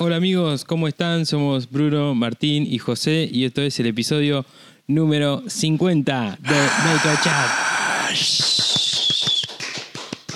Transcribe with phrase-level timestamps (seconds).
[0.00, 1.26] Hola amigos, ¿cómo están?
[1.26, 4.44] Somos Bruno, Martín y José y esto es el episodio
[4.88, 7.50] número 50 de Maker Chat.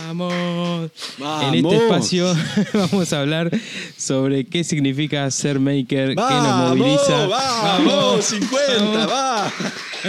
[0.06, 0.92] Vamos.
[1.42, 1.74] En este Vamos.
[1.74, 2.36] espacio
[2.72, 3.50] vamos a hablar
[3.98, 6.78] sobre qué significa ser maker, qué nos ¡Vamos!
[6.78, 8.32] moviliza, ¡Vamos!
[8.32, 9.08] ¡50!
[9.10, 9.52] ¡Va!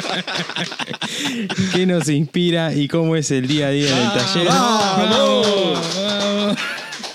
[1.74, 4.48] qué nos inspira y cómo es el día a día en el taller.
[4.48, 5.96] ¡Vamos!
[5.96, 6.58] vamos.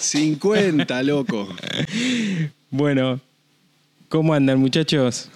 [0.00, 1.48] 50, loco.
[2.70, 3.20] Bueno,
[4.08, 5.28] ¿cómo andan muchachos?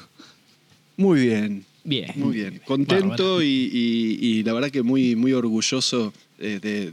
[0.96, 1.64] Muy bien.
[1.84, 2.12] Bien.
[2.16, 2.60] Muy bien.
[2.64, 3.42] Contento Bárbaro.
[3.42, 6.92] y, y- y la verdad que muy, muy orgulloso eh, de,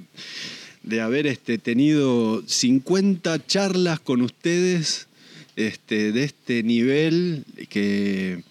[0.83, 5.07] de haber este, tenido 50 charlas con ustedes
[5.55, 8.43] este, de este nivel que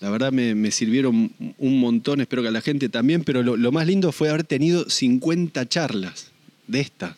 [0.00, 3.56] la verdad me, me sirvieron un montón, espero que a la gente también, pero lo,
[3.56, 6.30] lo más lindo fue haber tenido 50 charlas
[6.66, 7.14] de estas.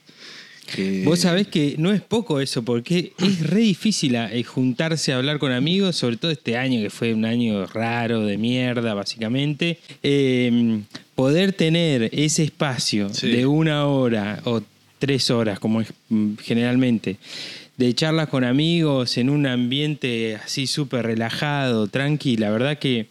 [0.75, 5.17] que- Vos sabés que no es poco eso, porque es re difícil eh, juntarse a
[5.17, 9.79] hablar con amigos, sobre todo este año que fue un año raro, de mierda, básicamente.
[10.03, 10.81] Eh,
[11.17, 13.29] poder tener ese espacio Sí.
[13.31, 14.63] de una hora o
[14.99, 17.17] tres horas, como es mm, generalmente,
[17.81, 23.07] de charlas con amigos en un ambiente así súper relajado, tranqui, la verdad que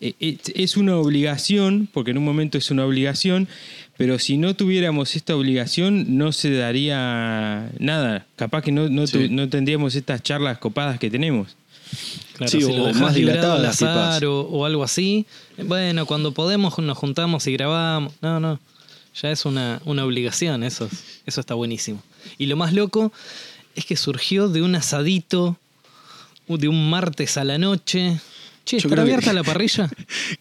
[0.00, 0.14] eh,
[0.54, 3.48] es una obligación, porque en un momento es una obligación,
[3.96, 8.26] pero si no tuviéramos esta obligación no se daría nada.
[8.36, 11.56] Capaz que no, no, tu- no tendríamos estas charlas copadas que tenemos.
[12.36, 14.26] Claro, Sí, si o lo más al dilatadas, azar capaz.
[14.26, 15.24] o, o algo así,
[15.64, 18.12] bueno, cuando podemos nos juntamos y grabamos.
[18.20, 18.60] No, no.
[19.22, 22.02] Ya es una, una obligación, eso, es- eso está buenísimo.
[22.36, 23.12] Y lo más loco
[23.76, 25.56] es que surgió de un asadito,
[26.48, 28.18] de un martes a la noche.
[28.64, 29.88] Che, ¿estará que- abierta la parrilla?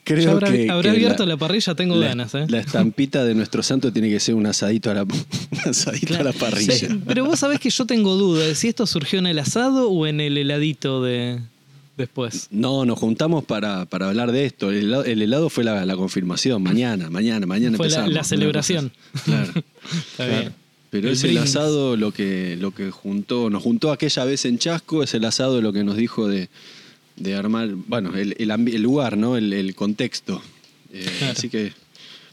[0.04, 1.76] Creo ¿Ya habrá, que- habrá que abierto la, parrilla?
[1.76, 2.46] Tengo la, ganas, ¿eh?
[2.50, 5.20] La estampita de nuestro santo tiene que ser un asadito a la, un
[5.66, 6.74] asadito a la parrilla.
[6.74, 9.90] Sí, pero vos sabés que yo tengo duda de si esto surgió en el asado
[9.92, 11.40] o en el heladito de
[11.98, 12.48] después.
[12.52, 14.70] No, nos juntamos para, para hablar de esto.
[14.72, 16.62] El helado, el helado fue la, confirmación.
[16.64, 18.14] Mañana, mañana, mañana Fue la, empezamos.
[18.14, 18.92] la celebración.
[19.24, 19.52] Claro.
[19.54, 20.32] Está claro.
[20.42, 20.54] bien.
[21.02, 24.58] Pero El es el asado lo que, lo que juntó, nos juntó aquella vez en
[24.58, 26.50] Chasco, es el asado lo que nos dijo de,
[27.16, 29.38] de armar, bueno, el, el el lugar, ¿no?
[29.38, 30.42] El, el contexto.
[30.92, 31.34] Eh, Claro.
[31.38, 31.74] Así que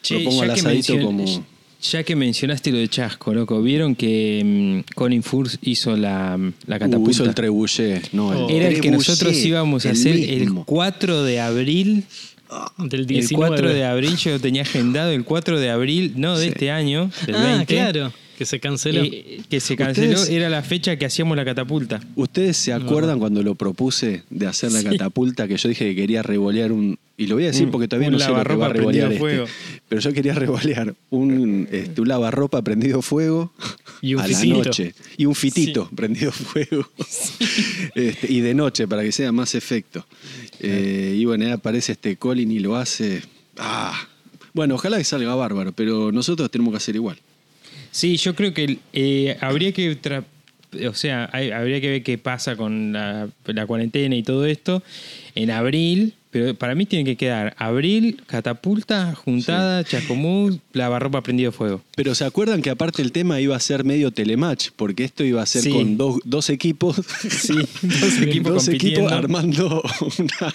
[0.03, 1.47] Che, propongo al asadito mencion- como...
[1.83, 6.79] Ya que mencionaste lo de Chasco, loco, ¿vieron que mm, Colin Furs hizo la, la
[6.79, 7.09] catapulta?
[7.09, 8.13] Uh, hizo el trebuchet.
[8.13, 8.49] No, Oh.
[8.49, 10.65] Era el que nosotros íbamos a el hacer el mismo.
[10.65, 12.05] 4 de abril
[12.79, 13.49] Del El 19.
[13.49, 16.49] 4 de abril yo lo tenía agendado, el 4 de abril, no de Sí.
[16.51, 17.75] este año, del ah, 20.
[17.75, 18.13] claro,
[18.43, 19.03] que se canceló.
[19.05, 22.01] eh, que se canceló, Ustedes- era la fecha que hacíamos la catapulta.
[22.17, 24.87] ¿Ustedes se acuerdan cuando lo propuse de hacer la Sí.
[24.87, 26.99] catapulta que yo dije que quería revolear un...
[27.17, 28.67] Y lo voy a decir Un- porque todavía un no sé lo que va lavarropa
[28.67, 29.45] a revolear prendido este.
[29.47, 29.59] fuego.
[29.89, 33.53] Pero yo quería revolear un, este, un lavarropa prendido fuego
[34.01, 34.59] Y un a fitito.
[34.59, 34.95] la noche.
[35.17, 36.89] Y un fitito prendido fuego.
[37.95, 40.05] Este, y de noche para que sea más efecto.
[40.61, 43.23] Eh, y bueno, ahí aparece este Colin y lo hace...
[43.59, 44.09] Ah.
[44.55, 47.19] Bueno, ojalá que salga bárbaro, pero nosotros tenemos que hacer igual.
[47.93, 49.97] Sí, yo creo que eh, habría que.
[50.01, 50.25] tra-
[50.89, 54.83] O sea, hay- habría que ver qué pasa con la, la cuarentena y todo esto
[55.35, 56.15] en abril.
[56.33, 61.83] Pero para mí tiene que quedar abril, catapulta, juntada, chascomús, lavarropa prendido fuego.
[61.95, 64.71] Pero ¿se acuerdan que aparte el tema iba a ser medio telematch?
[64.75, 65.71] Porque esto iba a ser Sí.
[65.71, 66.97] con dos, dos equipos.
[67.29, 69.83] Sí, dos equipos dos equipos armando
[70.19, 70.55] una-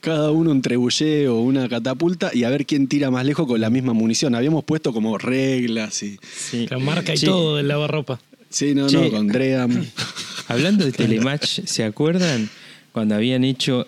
[0.00, 3.60] cada uno un trebuchet o una catapulta y a ver quién tira más lejos con
[3.60, 4.34] la misma munición.
[4.34, 6.18] Habíamos puesto como reglas y.
[6.36, 6.66] Sí.
[6.68, 8.20] La marca y todo del lavarropa.
[8.50, 8.96] Sí, no, Che.
[9.00, 9.86] no, con Dream.
[10.48, 12.50] Hablando de Telematch, ¿se acuerdan
[12.92, 13.86] cuando habían hecho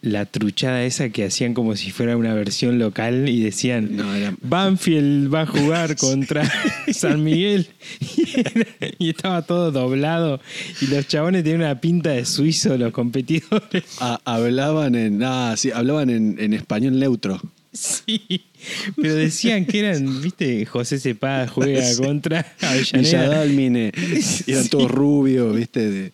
[0.00, 4.34] la truchada esa que hacían como si fuera una versión local y decían No, era-
[4.40, 6.48] Banfield va a jugar contra
[6.92, 7.66] San Miguel
[8.16, 8.66] y, era-
[8.98, 10.40] y estaba todo doblado
[10.80, 13.84] y los chabones tenían una pinta de suizo los competidores.
[14.00, 15.22] Ah, hablaban en.
[15.24, 17.40] Ah, sí, hablaban en, en español neutro.
[17.72, 18.42] Sí,
[18.96, 22.98] pero decían que eran, viste, José Cepeda juega contra Avellaneda.
[23.20, 23.92] Villadalmine.
[24.46, 24.68] Eran Sí.
[24.70, 25.90] todos rubios, ¿viste?
[25.90, 26.12] De-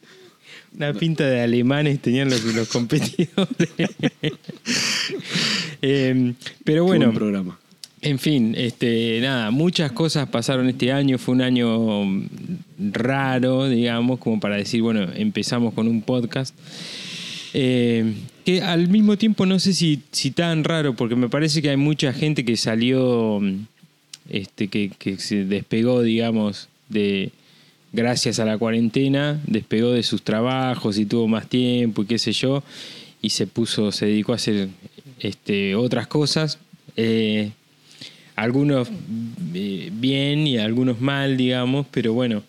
[0.77, 3.69] Una pinta de alemanes tenían los, los competidores.
[5.83, 6.35] Em,
[6.65, 7.59] pero bueno, buen programa.
[8.01, 11.19] en fin, este, nada, muchas cosas pasaron este año.
[11.19, 12.27] Fue un año
[12.91, 16.55] raro, digamos, como para decir, bueno, empezamos con un podcast.
[17.53, 18.15] Eh,
[18.47, 21.77] que al mismo tiempo no sé si, si tan raro, porque me parece que hay
[21.77, 23.41] mucha gente que salió,
[24.31, 27.31] este, que, que se despegó, digamos, de
[27.95, 32.33] gracias a la cuarentena, despegó de sus trabajos y tuvo más tiempo y qué sé
[32.33, 32.63] yo,
[33.23, 34.69] y se puso, se dedicó a hacer
[35.21, 36.59] este, otras cosas.
[36.97, 37.53] Eh,
[38.37, 38.89] algunos
[39.55, 42.43] eh, bien y algunos mal, digamos, pero bueno,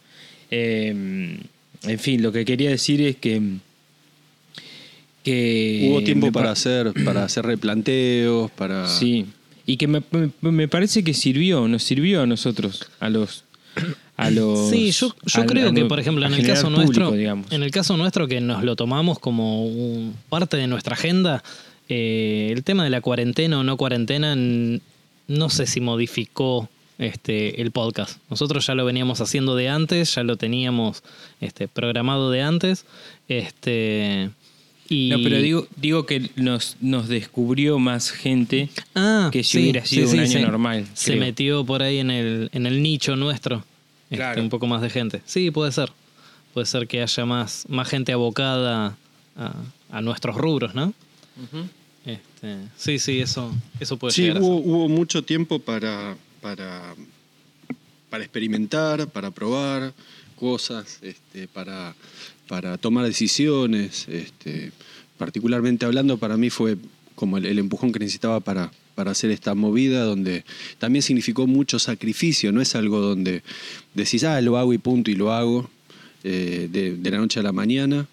[0.52, 0.90] eh,
[1.84, 3.40] en fin, lo que quería decir es que...
[5.24, 8.88] que Hubo tiempo para pa- hacer, para hacer replanteos, para...
[8.88, 9.26] Sí,
[9.66, 10.02] y que me,
[10.42, 13.44] me- me parece que sirvió, nos sirvió a nosotros, a los...
[14.18, 16.84] A los Sí, yo, yo a- creo a que, por ejemplo, en el caso público,
[16.84, 17.52] nuestro, digamos.
[17.52, 21.44] en el caso nuestro que nos lo tomamos como un- parte de nuestra agenda,
[21.90, 27.72] eh, el tema de la cuarentena o no cuarentena, no sé si modificó este el
[27.72, 28.20] podcast.
[28.30, 31.04] Nosotros ya lo veníamos haciendo de antes, ya lo teníamos
[31.42, 32.86] este, programado de antes,
[33.28, 34.30] este
[34.88, 39.60] y No, pero digo, digo que nos, nos descubrió más gente Ah, que si sí,
[39.64, 40.86] hubiera sido sí, un sí, año normal.
[40.94, 41.20] Se creo.
[41.26, 43.64] metió por ahí en el, en el nicho nuestro.
[44.06, 44.42] Este, Claro.
[44.42, 45.22] un poco más de gente.
[45.26, 45.92] Sí, puede ser.
[46.54, 48.96] Puede ser que haya más, más gente abocada
[49.36, 49.54] a,
[49.92, 50.94] a nuestros rubros, ¿no?
[52.06, 54.68] Este, sí, sí, eso, eso puede Sí, llegar a hubo, ser.
[54.70, 56.94] hubo mucho tiempo para, para,
[58.10, 59.92] para experimentar, para probar
[60.38, 61.96] cosas, este, para,
[62.48, 64.08] para tomar decisiones.
[64.08, 64.72] Este,
[65.18, 66.78] particularmente hablando, para mí fue
[67.16, 70.44] como el, el empujón que necesitaba para, para hacer esta movida, donde
[70.80, 73.44] también significó mucho sacrificio, no es algo donde
[73.94, 75.70] decís, ah, lo hago y punto, y lo hago
[76.24, 78.08] eh, de, de la noche a la mañana.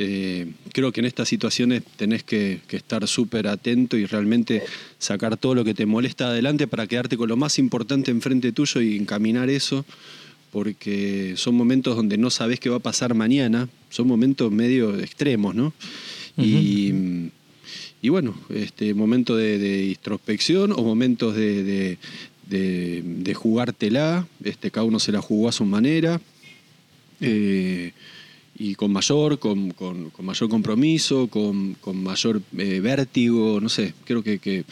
[0.00, 4.62] Eh, creo que en estas situaciones tenés que, que estar súper atento y realmente
[5.00, 8.80] sacar todo lo que te molesta adelante para quedarte con lo más importante enfrente tuyo
[8.80, 9.84] y encaminar eso,
[10.52, 15.56] porque son momentos donde no sabés qué va a pasar mañana, son momentos medio extremos,
[15.56, 15.72] ¿no?
[16.36, 17.30] y,
[18.02, 21.98] y bueno, este momento de, de introspección o momentos de, de,
[22.48, 26.20] de- de jugártela, este, cada uno se la jugó a su manera.
[27.20, 27.92] eh,
[28.60, 33.94] y con mayor, con, con- con mayor compromiso, con, con mayor eh, vértigo, no sé,
[34.04, 34.64] creo que, que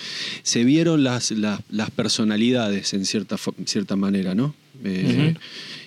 [0.43, 4.55] se vieron las, las, las personalidades en cierta, cierta manera, ¿no?
[4.83, 5.35] Eh,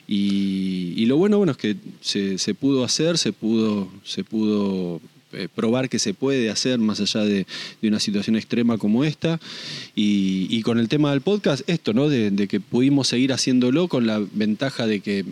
[0.07, 5.01] y, y lo bueno, bueno, es que se, se pudo hacer, se pudo, se pudo
[5.33, 7.45] eh, probar que se puede hacer más allá de,
[7.81, 9.39] de una situación extrema como esta.
[9.95, 12.09] Y, y con el tema del podcast, esto, ¿no?
[12.09, 15.25] De, de que pudimos seguir haciéndolo con la ventaja de que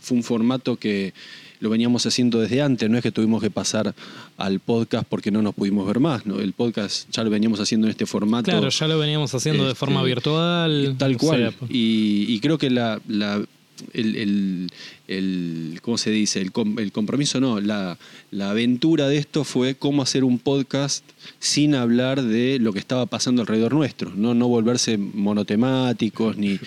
[0.00, 1.12] fue un formato que
[1.60, 3.94] lo veníamos haciendo desde antes, no es que tuvimos que pasar
[4.36, 6.40] al podcast porque no nos pudimos ver más, ¿no?
[6.40, 8.50] El podcast ya lo veníamos haciendo en este formato.
[8.50, 10.96] Claro, ya lo veníamos haciendo de Este, forma virtual.
[10.98, 11.38] Tal o cual.
[11.56, 13.44] sea, y, y creo que la, la-
[13.92, 14.70] el, el-
[15.08, 16.40] el- ¿cómo se dice?
[16.40, 17.98] El, com- el compromiso, no, la,
[18.30, 21.04] la aventura de esto fue cómo hacer un podcast
[21.38, 26.58] sin hablar de lo que estaba pasando alrededor nuestro, no, no volverse monotemáticos, ni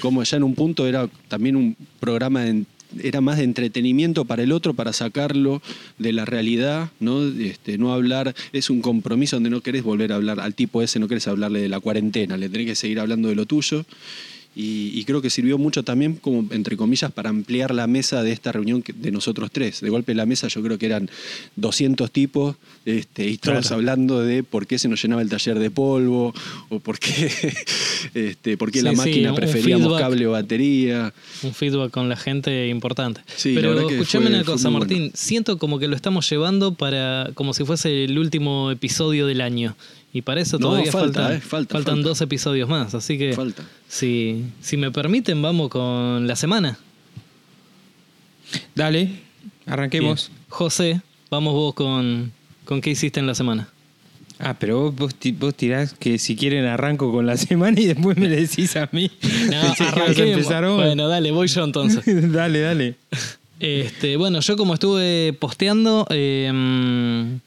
[0.00, 2.64] como ya en un punto era también un programa de
[3.04, 5.62] era más de entretenimiento para el otro, para sacarlo
[5.98, 7.22] de la realidad, ¿no?
[7.24, 10.98] Este, no hablar, es un compromiso donde no querés volver a hablar al tipo ese,
[10.98, 13.84] no querés hablarle de la cuarentena, le tenés que seguir hablando de lo tuyo.
[14.56, 18.32] Y, y creo que sirvió mucho también, como entre comillas, para ampliar la mesa de
[18.32, 19.80] esta reunión que- de nosotros tres.
[19.80, 21.08] De golpe la mesa yo creo que eran
[21.56, 23.76] 200 tipos este, y todos Claro.
[23.76, 26.34] hablando de por qué se nos llenaba el taller de polvo
[26.68, 27.30] o por qué,
[28.14, 30.00] este, por qué la Sí, sí, máquina un preferíamos feedback.
[30.00, 31.14] cable o batería.
[31.42, 33.20] un feedback con la gente importante.
[33.36, 34.98] Sí, Pero escuchame una cosa, Martín.
[34.98, 35.12] bueno.
[35.14, 39.76] Siento como que lo estamos llevando para como si fuese el último episodio del año.
[40.12, 42.08] Y para eso No, todavía falta, faltan, eh, falta, faltan falta.
[42.08, 42.94] dos episodios más.
[42.94, 43.62] Así que Falta.
[43.88, 46.78] si, si me permiten, vamos con la semana.
[48.74, 49.10] Dale,
[49.66, 50.28] arranquemos.
[50.28, 50.40] Bien.
[50.48, 51.00] José,
[51.30, 52.32] vamos vos con,
[52.64, 53.68] con qué hiciste en la semana.
[54.38, 57.86] Ah, pero vos, vos, ti- vos tirás que si quieren arranco con la semana y
[57.86, 59.10] después me decís a mí.
[59.50, 60.46] No, arranquemos.
[60.76, 62.02] Bueno, dale, voy yo entonces.
[62.32, 62.96] dale, dale.
[63.60, 67.38] Este, bueno, yo como estuve posteando, eh,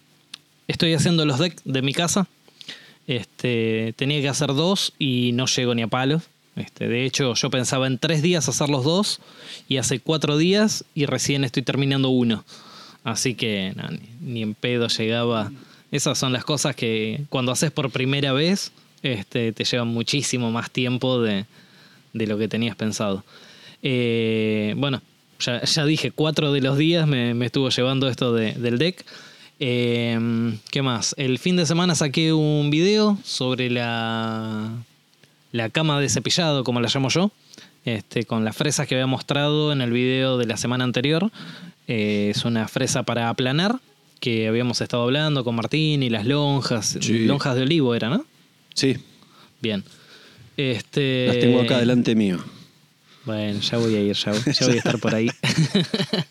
[0.68, 2.28] estoy haciendo los decks de mi casa.
[3.08, 6.24] Este, tenía que hacer dos y no llego ni a palos.
[6.56, 9.20] Este, de hecho, yo pensaba en tres días hacer los dos
[9.68, 12.44] y hace cuatro días y recién estoy terminando uno.
[13.04, 13.74] Así que
[14.22, 15.52] ni, en pedo llegaba.
[15.92, 20.72] Esas son las cosas que cuando haces por primera vez este, te llevan muchísimo más
[20.72, 21.46] tiempo de,
[22.14, 23.24] lo que tenías pensado.
[23.82, 25.02] Eh, bueno,
[25.40, 29.04] ya, dije, cuatro de los días me, estuvo llevando esto de- del deck.
[29.60, 31.16] Eh, ¿Qué más?
[31.18, 34.72] El fin de semana saqué un video sobre la,
[35.52, 37.32] la cama de cepillado, como la llamo yo,
[37.86, 41.32] este, con las fresas que había mostrado en el video de la semana anterior.
[41.88, 43.80] Eh, es una fresa para aplanar,
[44.20, 46.98] que habíamos estado hablando con Martín y las lonjas.
[47.00, 47.26] Sí.
[47.26, 48.26] Lonjas de olivo era, ¿no?
[48.74, 48.98] Sí,
[49.64, 49.82] Bien.
[50.58, 52.38] Este, las tengo acá delante mío.
[53.24, 55.30] bueno, ya voy a ir, ya, ya voy a estar por ahí.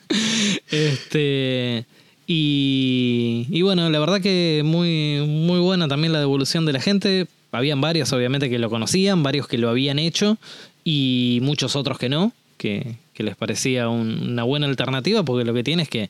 [0.71, 1.87] este.
[2.35, 7.27] Y, bueno, la verdad que muy, muy buena también la devolución de la gente.
[7.53, 10.39] habían varios obviamente que lo conocían, varios que lo habían hecho
[10.85, 15.53] y muchos otros que no, que, que les parecía un- una buena alternativa porque lo
[15.53, 16.09] que tiene es que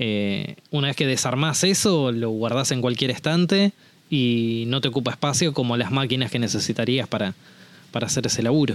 [0.00, 3.70] eh, una vez que desarmás eso, lo guardás en cualquier estante
[4.10, 7.34] y no te ocupa espacio como las máquinas que necesitarías para,
[7.92, 8.74] para hacer ese laburo.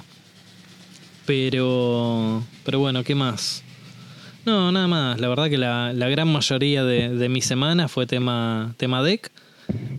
[1.25, 3.63] Pero, pero bueno, ¿qué más?
[4.45, 5.19] No, nada más.
[5.19, 9.31] La verdad que la, la gran mayoría de, mi semana fue tema, tema deck,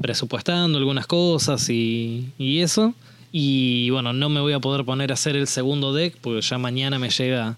[0.00, 2.94] presupuestando algunas cosas y, eso.
[3.32, 6.58] Y bueno, no me voy a poder poner a hacer el segundo deck porque ya
[6.58, 7.56] mañana me llega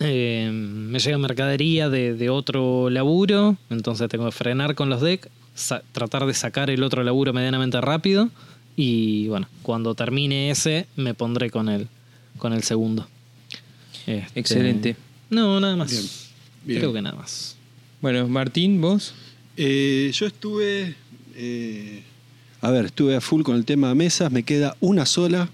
[0.00, 5.28] eh, me llega mercadería de, otro laburo, entonces tengo que frenar con los decks,
[5.92, 8.28] tratar de sacar el otro laburo medianamente rápido
[8.76, 11.88] y bueno, cuando termine ese me pondré con el,
[12.38, 13.06] con el segundo.
[14.06, 14.96] Este, Excelente.
[15.32, 15.90] No, nada más.
[15.90, 16.06] Bien,
[16.66, 16.80] bien.
[16.80, 17.56] Creo que nada más.
[18.02, 19.14] Bueno, Martín, vos.
[19.56, 20.94] Eh, yo estuve.
[21.34, 22.02] eh,
[22.60, 25.48] a ver, estuve a full con el tema de mesas, me queda una sola.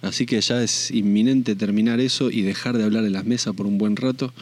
[0.00, 3.66] Así que ya es inminente terminar eso y dejar de hablar en las mesas por
[3.66, 4.32] un buen rato.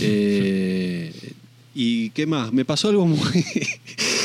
[0.00, 1.12] Eh,
[1.74, 2.52] ¿Y qué más?
[2.52, 3.44] Me pasó algo muy.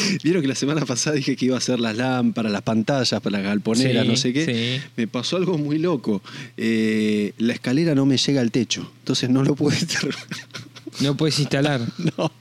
[0.24, 3.38] Vieron que la semana pasada dije que iba a hacer las lámparas, las pantallas para
[3.38, 4.46] las galponeras, Sí, no sé qué.
[4.80, 4.92] sí.
[4.98, 6.22] Me pasó algo muy loco.
[6.58, 9.78] Eh, la escalera no me llega al techo, entonces no lo pude.
[11.02, 11.82] No puedes instalar.
[12.18, 12.32] No.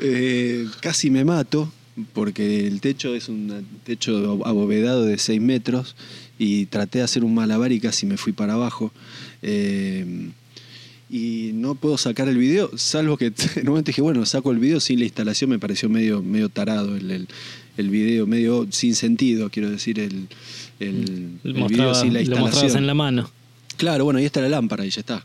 [0.00, 1.72] Eh, casi me mato
[2.12, 5.96] porque el techo es un techo abovedado de 6 metros
[6.38, 8.92] y traté de hacer un malabar y casi me fui para abajo.
[9.42, 10.28] Eh,
[11.08, 14.58] y no puedo sacar el video, salvo que en un momento dije, bueno, saco el
[14.58, 17.28] video sin la instalación, me pareció medio, medio tarado el, el,
[17.76, 20.28] el video, medio sin sentido, quiero decir, el,
[20.80, 22.76] el, el video sin la lo instalación.
[22.78, 23.30] en la mano.
[23.76, 25.24] Claro, bueno, ahí está la lámpara y ya está.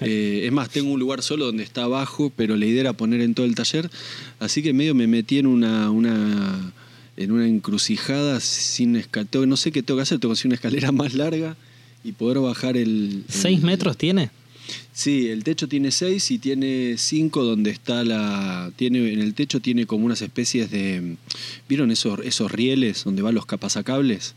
[0.00, 3.20] Eh, es más, tengo un lugar solo donde está abajo, pero la idea era poner
[3.20, 3.90] en todo el taller.
[4.38, 6.72] Así que medio me metí en una, una,
[7.16, 9.46] en una encrucijada sin escalera.
[9.46, 11.56] No sé qué tengo que hacer, tengo que hacer una escalera más larga
[12.04, 13.24] y poder bajar el...
[13.28, 14.30] ¿Seis metros tiene?
[14.98, 18.72] Sí, el techo tiene seis y tiene cinco donde está la.
[18.74, 21.14] Tiene, en el techo tiene como unas especies de.
[21.68, 24.34] ¿Vieron esos, esos rieles donde van los capazacables?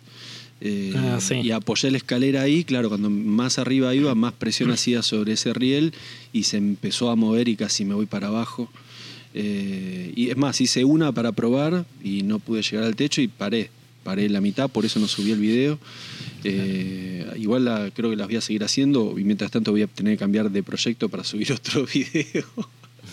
[0.60, 1.38] Eh, Ah, sí.
[1.38, 5.52] Y apoyé la escalera ahí, claro, cuando más arriba iba, más presión hacía sobre ese
[5.52, 5.96] riel
[6.32, 8.70] y se empezó a mover y casi me voy para abajo.
[9.34, 13.28] Eh, y es más, hice una para probar y no pude llegar al techo y
[13.28, 13.72] paré.
[14.04, 15.80] Paré la mitad, por eso no subí el video.
[16.44, 19.88] Eh, igual la- creo que las voy a seguir haciendo y mientras tanto voy a
[19.88, 22.46] tener que cambiar de proyecto para subir otro video.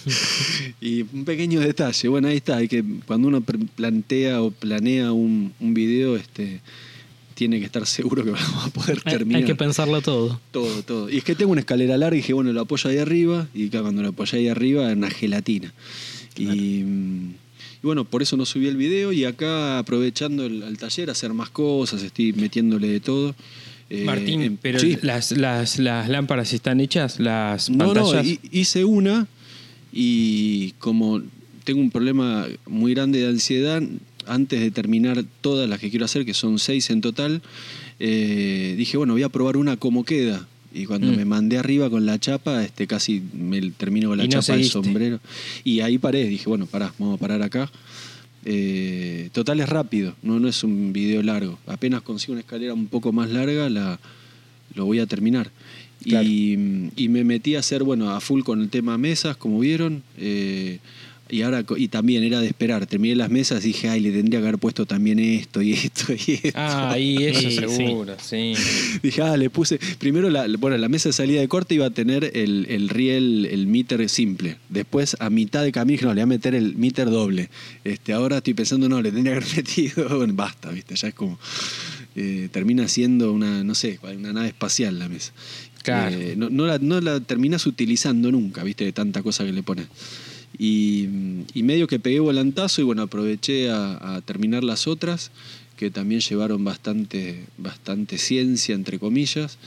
[0.81, 5.53] y un pequeño detalle, bueno, ahí está, hay que cuando uno plantea o planea un,
[5.61, 6.61] un video, este,
[7.35, 9.41] tiene que estar seguro que vamos a poder terminar.
[9.43, 10.41] Hay que pensarlo todo.
[10.51, 11.11] Todo, todo.
[11.11, 13.49] Y es que tengo una escalera larga y dije, bueno, lo apoyo ahí arriba.
[13.55, 15.73] Y claro, cuando lo apoyé ahí arriba, una gelatina.
[16.37, 17.35] Y, mm,
[17.83, 19.13] y bueno, por eso no subí el video.
[19.13, 23.35] Y acá aprovechando el, al taller, hacer más cosas, estoy metiéndole de todo.
[23.91, 24.99] Eh, Martín, em, pero sí.
[25.03, 28.27] las, las, las lámparas están hechas, las No, no, pantallas.
[28.27, 29.27] hi- hice una
[29.93, 31.23] y como
[31.65, 33.83] tengo un problema muy grande de ansiedad,
[34.27, 37.41] antes de terminar todas las que quiero hacer, que son seis en total,
[37.99, 40.47] eh, dije, bueno, voy a probar una como queda.
[40.79, 41.17] Y cuando Mm.
[41.17, 44.65] me mandé arriba con la chapa, este casi me termino con la no chapa del
[44.65, 45.21] sombrero.
[45.65, 47.71] Y ahí paré, dije, bueno, pará, vamos a parar acá.
[48.45, 51.59] Eh, total es rápido, no, no es un video largo.
[51.67, 53.99] Apenas consigo una escalera un poco más larga, la,
[54.75, 55.51] lo voy a terminar.
[56.05, 56.27] Claro.
[56.29, 60.03] Y, y me metí a hacer, bueno, a full con el tema mesas, como vieron.
[60.17, 60.79] eh,
[61.31, 62.87] y ahora y también era de esperar.
[62.87, 66.13] Terminé las mesas y dije, ay, le tendría que haber puesto también esto y esto
[66.13, 66.51] y esto.
[66.55, 67.57] Ah, y eso Sí, sí.
[67.57, 68.55] seguro, sí.
[69.03, 69.79] Dije, ah, le puse.
[69.99, 73.47] Primero, la, bueno, la mesa de salida de corte iba a tener el, el riel,
[73.51, 74.57] el meter simple.
[74.69, 77.51] Después, a mitad de camino, dije, no, le voy a meter el meter doble.
[77.85, 80.09] Este, ahora estoy pensando, no, le tendría que haber metido.
[80.19, 80.95] Bueno, basta, ¿viste?
[80.97, 81.39] Ya es como.
[82.17, 85.33] eh, termina siendo una, no sé, una nave espacial la mesa.
[85.83, 86.17] Claro.
[86.17, 88.85] Eh, no, no la, no la terminas utilizando nunca, ¿viste?
[88.85, 89.87] De tanta cosa que le pones.
[90.57, 91.09] Y,
[91.55, 95.31] medio que pegué volantazo y bueno, aproveché a, a terminar las otras,
[95.77, 99.59] que también llevaron bastante, bastante ciencia, entre comillas.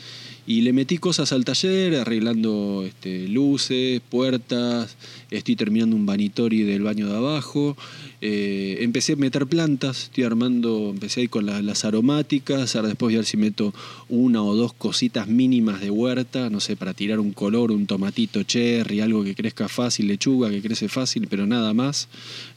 [0.48, 4.98] Y le metí cosas al taller, arreglando este, luces, puertas,
[5.29, 7.77] estoy terminando un vanitori del baño de abajo.
[8.21, 13.07] Eh, empecé a meter plantas, estoy armando, empecé ahí con la- las aromáticas, ahora después
[13.10, 13.71] voy a ver si meto
[14.10, 18.41] una o dos cositas mínimas de huerta, no sé, para tirar un color, un tomatito
[18.41, 22.07] cherry, algo que crezca fácil, lechuga que crece fácil, pero nada más,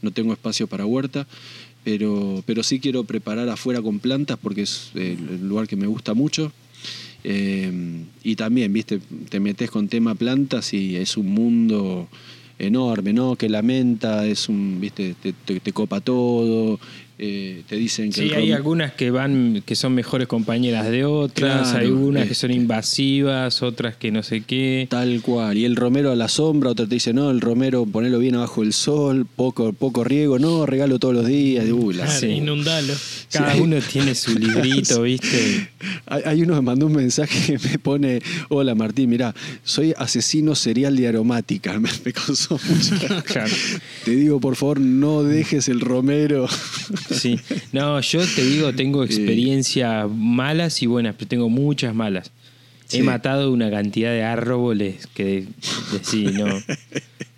[0.00, 1.26] no tengo espacio para huerta.
[1.84, 6.14] Pero, pero sí quiero preparar afuera con plantas porque es el lugar que me gusta
[6.14, 6.50] mucho.
[7.24, 7.72] Eh,
[8.22, 9.00] y también, viste,
[9.30, 12.06] te metes con tema plantas y es un mundo
[12.58, 13.34] enorme, ¿no?
[13.36, 16.78] Que la menta es un, viste, te, te- te copa todo,
[17.18, 21.04] eh, te dicen que Sí, hay rom- algunas que van, que son mejores compañeras de
[21.04, 22.46] otras, Claro, hay unas que este.
[22.46, 24.86] son invasivas, otras que no sé qué.
[24.90, 25.56] Tal cual.
[25.56, 28.62] Y el romero a la sombra, otro te dice, no, el romero ponelo bien abajo
[28.62, 31.66] del sol, poco, poco riego, no, regalo todos los días.
[31.70, 32.26] Uy, la- Claro, Sí.
[32.26, 32.94] Inundalo.
[33.30, 33.60] Cada Sí.
[33.60, 35.68] uno tiene su librito, ¿viste?
[36.06, 40.54] Hay, hay uno que mandó un mensaje que me pone, hola Martín, mirá, soy asesino
[40.54, 41.78] serial de aromática.
[41.78, 42.94] Me, me causó mucho.
[43.24, 43.52] Claro.
[44.04, 46.46] Te digo, por favor, no dejes el romero.
[47.10, 47.38] Sí.
[47.72, 52.30] No, yo te digo, tengo experiencias malas y buenas, pero tengo muchas malas.
[52.86, 52.98] Sí.
[52.98, 55.46] He matado una cantidad de árboles que
[56.02, 56.46] sí, no.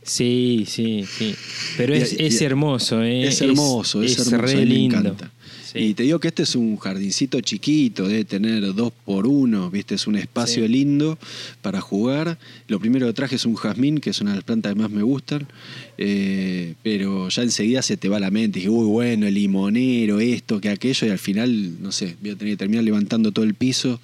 [0.02, 1.34] Sí, sí, sí.
[1.76, 3.26] Pero es, y- es hermoso, ¿eh?
[3.26, 4.96] Es hermoso, es, hermoso, re mí me lindo.
[4.98, 5.30] encanta.
[5.72, 5.78] Sí.
[5.80, 9.96] Y te digo que este es un jardincito chiquito, debe tener dos por uno, ¿viste?
[9.96, 10.68] Es un espacio Sí.
[10.68, 11.18] lindo
[11.60, 12.38] para jugar.
[12.68, 14.90] Lo primero que traje es un jazmín, que es una de las plantas que más
[14.90, 15.48] me gustan,
[15.98, 18.58] eh, pero ya enseguida se te va la mente.
[18.58, 22.36] Dije, uy, bueno, el limonero, esto, que aquello, y al final, no sé, voy a
[22.36, 24.00] tener que terminar levantando todo el piso.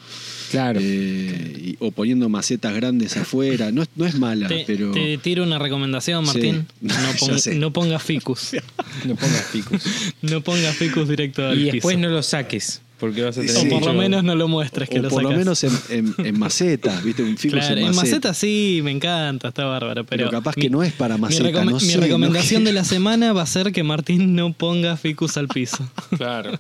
[0.51, 0.81] Claro.
[0.83, 3.73] eh, y- o poniendo macetas grandes afuera.
[3.73, 4.93] No, es- no es mala, Te, pero.
[4.93, 6.33] te tiro una recomendación, Sí.
[6.33, 6.67] Martín.
[7.59, 8.51] No, pongas ficus.
[9.07, 9.83] No pongas picos.
[10.21, 12.07] No pongas ficus directo al y después piso.
[12.09, 14.89] no lo saques, porque vas a Sí, tener o por lo menos no lo muestres
[14.89, 17.25] que o lo por lo menos en, en, en maceta, ¿viste?
[17.25, 18.33] Un ficus Claro, en en maceta.
[18.33, 20.05] sí, me encanta, está bárbaro.
[20.07, 22.03] Pero, Pero capaz mi- que no es para mi, maceta, recome- no mi sé, ¿no?
[22.05, 25.79] recomendación de la semana va a ser que Martín no ponga ficus al piso.
[26.17, 26.53] Claro.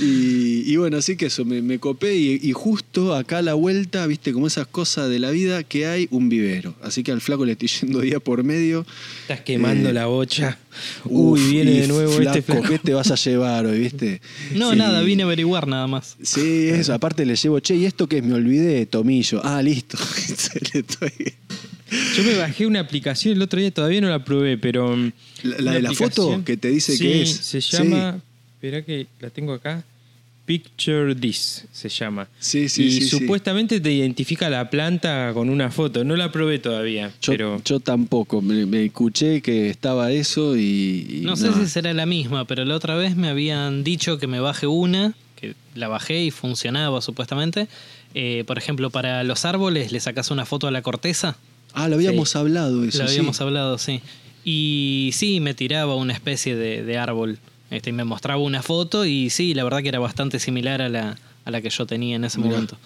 [0.00, 3.54] Y, y bueno, así que eso, me, me copé y, y justo acá a la
[3.54, 6.74] vuelta, viste, como esas cosas de la vida, que hay un vivero.
[6.82, 8.86] Así que al flaco le estoy yendo día por medio.
[9.22, 10.58] Estás quemando Eh, la bocha.
[11.06, 12.62] Uy, Uf, viene de nuevo este flaco.
[12.68, 14.20] ¿Qué te vas a llevar hoy, viste?
[14.54, 16.16] No, nada, vine a averiguar nada más.
[16.22, 16.92] Sí, eso.
[16.94, 18.24] Aparte le llevo, che, ¿y esto qué es?
[18.24, 19.40] Me olvidé, tomillo.
[19.44, 19.96] Ah, listo.
[19.98, 21.34] Se le estoy-
[22.16, 24.96] Yo me bajé una aplicación el otro día, todavía no la probé, pero.
[24.96, 25.10] La-
[25.42, 27.30] la una de la foto aplicación- que te dice Sí, que es.
[27.30, 27.76] Se Sí.
[27.76, 28.20] llama.
[28.54, 29.84] Espera que la tengo acá.
[30.46, 32.28] Picture This se llama.
[32.38, 33.08] Sí, sí, y sí, sí.
[33.18, 36.04] supuestamente te identifica la planta con una foto.
[36.04, 37.60] No la probé todavía, Yo, pero.
[37.64, 38.40] yo tampoco.
[38.40, 41.06] Me, me escuché que estaba eso y.
[41.10, 44.26] y No sé si será la misma, pero la otra vez me habían dicho que
[44.28, 47.66] me baje una, que la bajé y funcionaba supuestamente.
[48.14, 51.36] Eh, por ejemplo, para los árboles le sacas una foto a la corteza.
[51.74, 52.38] Ah, lo habíamos Sí.
[52.38, 53.02] hablado eso.
[53.02, 53.14] Lo sí.
[53.16, 54.00] habíamos hablado, sí.
[54.44, 57.38] Y sí, me tiraba una especie de, de árbol.
[57.70, 60.88] Este, y me mostraba una foto y sí, la verdad que era bastante similar a
[60.88, 62.50] la, a la que yo tenía en ese Mirá.
[62.50, 62.76] momento.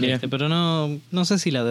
[0.00, 1.62] Este, pero no, no sé si la,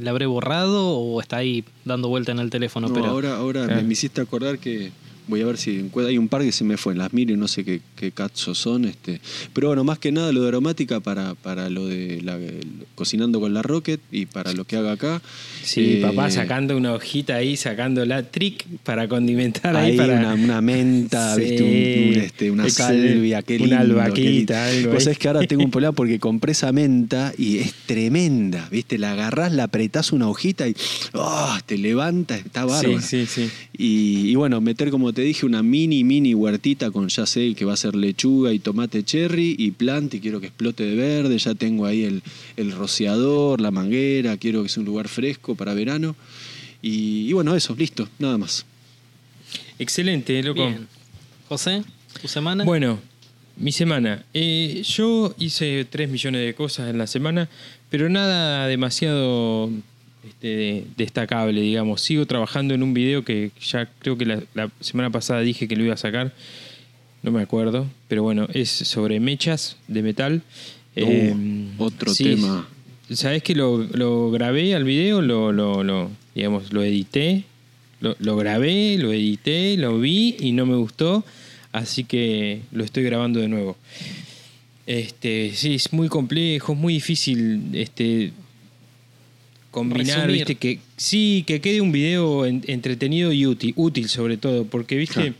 [0.00, 2.88] la habré borrado o está ahí dando vuelta en el teléfono.
[2.88, 3.74] No, pero ahora, ahora Ah.
[3.76, 4.90] me, me hiciste acordar que
[5.28, 6.08] voy a ver si encuentro.
[6.08, 8.58] Hay un par que se me fue, las miro y no sé qué, qué cazos
[8.58, 8.84] son.
[8.86, 9.20] Este.
[9.52, 13.38] Pero bueno, más que nada lo de aromática para, para lo de la, el- cocinando
[13.40, 15.22] con la Rocket y para lo que haga acá.
[15.62, 19.92] Sí, Eh, papá sacando una hojita ahí, sacando la trick para condimentar ahí.
[19.92, 20.14] Ahí para...
[20.18, 21.62] una, una menta, Sí, ¿viste?
[21.62, 23.76] Un- un, este, una salvia, qué Una lindo.
[23.80, 24.54] albahaquita, qué lindo.
[24.88, 28.68] algo Vos sabés que ahora tengo un problema porque compré esa menta y es tremenda,
[28.70, 28.96] ¿viste?
[28.98, 30.74] La agarrás, la apretás una hojita y
[31.14, 31.60] ¡ah!
[31.66, 33.00] te levanta, está bárbaro.
[33.00, 33.50] Sí, sí, sí.
[33.76, 37.64] Y, y bueno, meter, como te dije, una mini, mini huertita con ya sé que
[37.64, 41.36] va a ser lechuga y tomate cherry y planta y quiero que explote de verde.
[41.38, 42.22] Ya tengo ahí el,
[42.56, 46.14] el rociador, la manguera, quiero que sea un lugar fresco para verano.
[46.82, 48.64] Y, y bueno, eso, listo, nada más.
[49.80, 50.64] Excelente, loco.
[50.64, 50.86] bien.
[51.48, 51.82] José,
[52.22, 52.62] ¿tu semana?
[52.62, 53.00] Bueno,
[53.56, 54.24] mi semana.
[54.34, 57.48] Eh, yo hice 3 millones de cosas en la semana,
[57.90, 59.68] pero nada demasiado
[60.28, 62.00] este, destacable, digamos.
[62.00, 65.76] Sigo trabajando en un video que ya creo que la, la semana pasada dije que
[65.76, 66.32] lo iba a sacar.
[67.22, 70.42] No me acuerdo, pero bueno, es sobre mechas de metal.
[70.96, 72.68] Eh, Uh, otro sí, tema.
[73.10, 75.22] ¿Sabés que lo, lo grabé al video?
[75.22, 77.44] Lo, lo, lo, digamos, lo edité.
[78.00, 81.24] Lo, lo grabé, lo edité, lo vi y no me gustó.
[81.72, 83.76] Así que lo estoy grabando de nuevo.
[84.86, 88.32] Este, sí, es muy complejo, es muy difícil este,
[89.70, 90.36] combinar, Resumir.
[90.46, 94.96] viste, que sí, que quede un video en- entretenido y útil, útil sobre todo, porque
[94.96, 95.34] viste,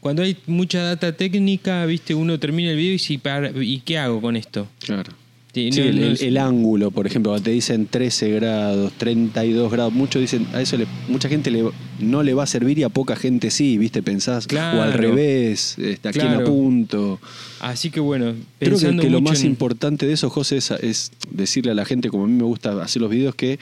[0.00, 3.98] cuando hay mucha data técnica, viste, uno termina el video y si para- ¿y qué
[3.98, 4.68] hago con esto?
[4.80, 5.12] Claro.
[5.54, 8.28] Sí, Sí, no- el, no el- es- el ángulo, por ejemplo, cuando te dicen 13
[8.30, 11.64] grados, 32 grados, muchos dicen, a eso le- mucha gente le,
[12.00, 14.02] no le va a servir y a poca gente sí, ¿viste?
[14.02, 14.80] Pensás, Claro.
[14.80, 16.42] o al revés, este, a quién Claro.
[16.46, 17.20] apunto.
[17.60, 21.70] Así que bueno, Creo que, lo más en- importante de eso, José, es, es decirle
[21.70, 23.58] a la gente, como a mí me gusta hacer los videos, que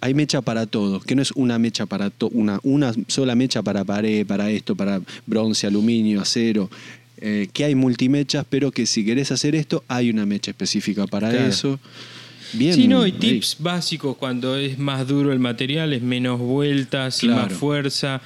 [0.00, 3.62] hay mecha para todo, que no es una mecha para todo, una, una sola mecha
[3.62, 6.70] para pared, para esto, para bronce, aluminio, acero.
[7.26, 11.30] Eh, que hay multimechas, pero que si querés hacer esto, hay una mecha específica para
[11.30, 11.46] Claro.
[11.46, 11.80] eso.
[12.52, 12.74] Bien.
[12.74, 13.18] Sí, no, y ahí.
[13.18, 17.42] tips básicos cuando es más duro el material, es menos vueltas y Claro.
[17.48, 18.20] más fuerza.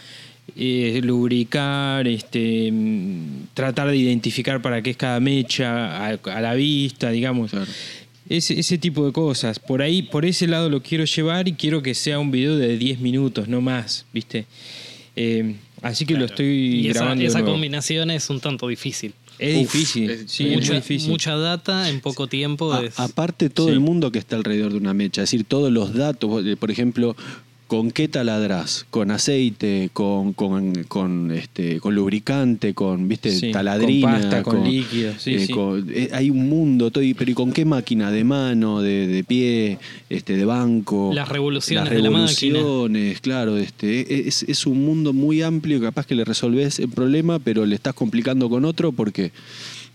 [0.56, 6.54] eh, lubricar, este, mm, tratar de identificar para qué es cada mecha a, a la
[6.54, 7.50] vista, digamos.
[7.50, 7.66] Claro.
[8.30, 9.58] Ese, ese tipo de cosas.
[9.58, 12.78] Por ahí, por ese lado lo quiero llevar y quiero que sea un video de
[12.78, 14.46] 10 minutos, no más, ¿viste?
[15.16, 17.23] Eh, así que lo estoy Y esa, grabando.
[17.23, 17.55] de esa nuevo.
[17.55, 19.14] combinación es un tanto difícil.
[19.38, 21.11] Es Uf, difícil, es sí, es mucha, muy difícil.
[21.11, 22.73] mucha data en poco tiempo.
[22.73, 23.73] A- es- aparte todo Sí.
[23.73, 26.71] el mundo que está alrededor de una mecha, es decir, todos los datos, eh, por
[26.73, 27.14] ejemplo,
[27.68, 34.11] con qué taladrás, con aceite, con, con, con, este, con lubricante, con viste Sí, taladrina,
[34.12, 35.54] con pasta, con líquido, sí, eh, sí.
[35.92, 38.11] eh, hay un mundo, todo, pero ¿y con qué máquina?
[38.11, 39.78] De mano, de, de pie,
[40.09, 41.11] este, de banco.
[41.12, 42.59] Las revoluciones Las de la máquina.
[42.59, 47.38] revoluciones, claro, este, es, es un mundo muy amplio, capaz que le resolvés el problema,
[47.38, 49.31] pero le estás complicando con otro porque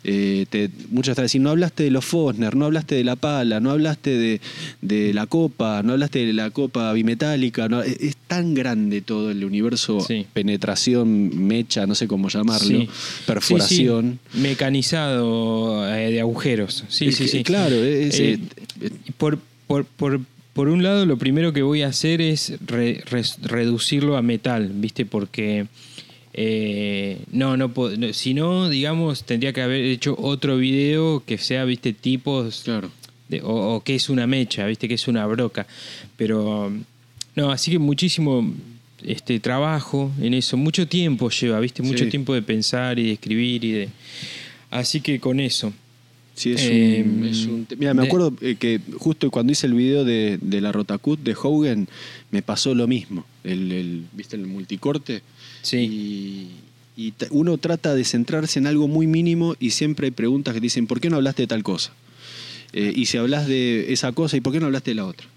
[0.06, 3.72] eh, te, muchas veces no hablaste de los Fosner, no hablaste de la pala, no
[3.72, 4.42] hablaste de,
[4.82, 9.32] de la copa, no hablaste de la copa bimetálica, no- es, es tan grande todo
[9.32, 10.26] el universo, Sí.
[10.34, 12.90] penetración, mecha, no sé cómo llamarlo, Sí.
[13.26, 14.20] perforación.
[14.34, 14.40] Sí.
[14.42, 16.84] Mecanizado eh, de agujeros.
[16.90, 17.44] Sí, Es sí, sí.
[17.44, 18.40] Claro, es, Eh,
[18.82, 20.20] eh, por, por, por,
[20.54, 23.04] por un lado, lo primero que voy a hacer es re-
[23.42, 25.06] reducirlo a metal, ¿viste?
[25.06, 25.68] Porque
[26.34, 27.96] eh, no, no puedo.
[27.98, 31.94] no, si no, digamos, tendría que haber hecho otro video que sea, ¿viste?
[31.94, 32.62] Tipos.
[32.64, 32.90] claro.
[33.30, 34.88] de- o, o que es una mecha, ¿viste?
[34.88, 35.66] Que es una broca.
[36.18, 36.72] Pero.
[37.36, 38.54] No, así que muchísimo
[39.04, 40.56] este trabajo en eso.
[40.58, 41.82] Mucho tiempo lleva, ¿viste?
[41.82, 42.10] Mucho Sí.
[42.12, 43.90] tiempo de pensar y de escribir y de.
[44.72, 45.74] Así que con eso.
[46.36, 49.52] Sí, es Eh, un, es un te- Mira, me de- acuerdo eh, que justo cuando
[49.52, 51.88] hice el video de, de la Rotacut de Hogan,
[52.32, 53.24] me pasó lo mismo.
[53.44, 55.22] El, el- ¿Viste el multicorte?
[55.64, 56.50] Sí.
[56.96, 60.86] Y, uno trata de centrarse en algo muy mínimo y siempre hay preguntas que dicen,
[60.86, 61.92] ¿por qué no hablaste de tal cosa?
[62.72, 65.28] Eh, y si hablas de esa cosa, ¿y por qué no hablaste de la otra?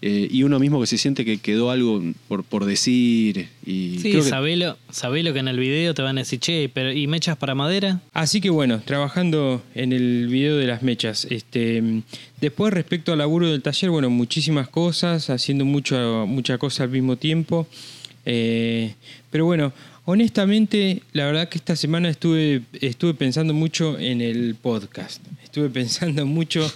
[0.00, 3.48] Eh, y uno mismo que se siente que quedó algo por, por decir.
[3.64, 6.68] Y Sí, creo que- sabelo, sabelo que en el video te van a decir, che,
[6.68, 8.00] pero ¿y mechas para madera?
[8.12, 11.26] Así que bueno, trabajando en el video de las mechas.
[11.30, 12.02] Este,
[12.40, 17.16] después respecto al laburo del taller, bueno, muchísimas cosas, haciendo mucho, mucha cosa al mismo
[17.16, 17.66] tiempo.
[18.24, 18.94] Eh,
[19.30, 19.72] pero bueno,
[20.04, 25.20] honestamente, la verdad que esta semana estuve, estuve pensando mucho en el podcast.
[25.42, 26.70] Estuve pensando mucho,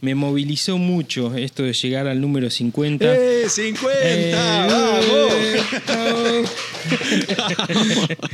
[0.00, 3.04] me movilizó mucho esto de llegar al número 50.
[3.14, 3.90] ¡Eh, 50!
[4.02, 4.34] Eh,
[4.68, 5.32] ¡Vamos!
[5.34, 6.44] eh,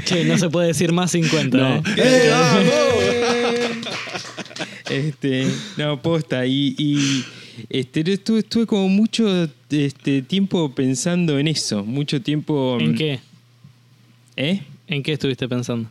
[0.04, 1.56] Che, no se puede decir más 50.
[1.56, 1.76] No.
[1.76, 1.82] ¿eh?
[1.96, 2.64] ¡Eh, vamos!
[4.90, 6.46] Este, no, posta.
[6.46, 7.24] Y, y,
[7.71, 11.85] este, estuve, estuve como mucho este, tiempo pensando en eso.
[11.85, 12.79] Mucho tiempo.
[12.81, 13.21] ¿En qué?
[14.37, 14.62] ¿Eh?
[14.87, 15.88] ¿En qué estuviste pensando?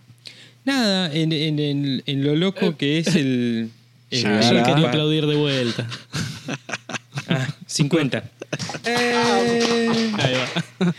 [0.65, 3.69] Nada, en, en- en- en lo loco que es el.
[4.12, 5.88] el- Ya, yo quería aplaudir de vuelta.
[7.30, 8.23] Ah, 50.
[8.86, 9.13] Eh.
[10.17, 10.34] Ahí
[10.80, 10.93] va.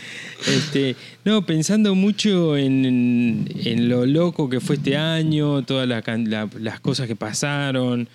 [0.46, 6.02] Este, no, pensando mucho en, en- en lo loco que fue este año, todas la
[6.02, 8.09] can- la- las cosas que pasaron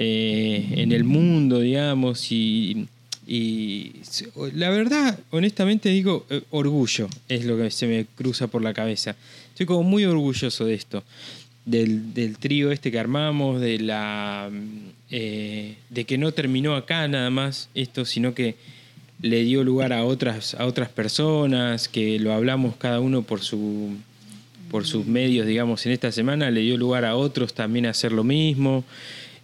[0.00, 2.86] eh, en el mundo, digamos, y,
[3.26, 3.94] y
[4.54, 9.16] la verdad, honestamente digo, eh, orgullo es lo que se me cruza por la cabeza.
[9.50, 11.02] Estoy como muy orgulloso de esto,
[11.64, 17.08] del, del trío este que armamos, de la mm, eh, de que no terminó acá
[17.08, 18.54] nada más esto, sino que
[19.20, 23.96] le dio lugar a otras, a otras personas, que lo hablamos cada uno por su
[24.70, 28.12] por sus medios, digamos, en esta semana, le dio lugar a otros también a hacer
[28.12, 28.84] lo mismo.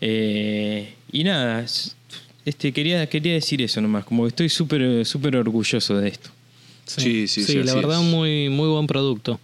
[0.07, 1.97] Eh, y nada, es-
[2.45, 6.29] este, quería, quería decir eso nomás, como que estoy súper súper orgulloso de esto.
[6.85, 8.07] Sí, sí, sí, la así verdad, es.
[8.07, 9.41] muy, muy buen producto.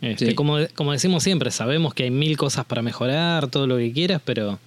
[0.00, 0.34] Este, Sí.
[0.34, 4.22] como, como decimos siempre, sabemos que hay mil cosas para mejorar, todo lo que quieras,
[4.24, 4.58] pero,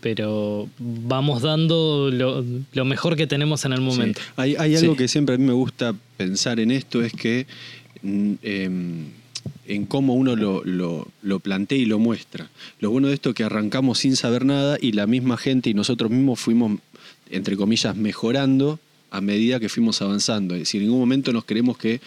[0.00, 4.20] pero vamos dando lo, lo mejor que tenemos en el momento.
[4.20, 4.26] Sí.
[4.36, 4.98] Hay, hay algo Sí.
[4.98, 7.46] que siempre a mí me gusta pensar en esto, es que
[8.02, 9.06] mm, em,
[9.68, 12.50] en cómo uno lo, lo- plantea y lo muestra.
[12.80, 15.74] Lo bueno de esto es que arrancamos sin saber nada y la misma gente y
[15.74, 16.78] nosotros mismos fuimos,
[17.30, 18.78] entre comillas, mejorando
[19.10, 20.54] a medida que fuimos avanzando.
[20.54, 22.00] Es decir, en ningún momento nos creemos que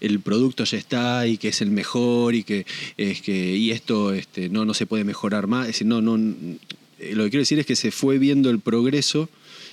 [0.00, 2.66] el producto ya está y que es el mejor y que,
[2.96, 5.68] es que y esto este, no, no se puede mejorar más.
[5.68, 9.28] Es no, no, lo que quiero decir es que se fue viendo el progreso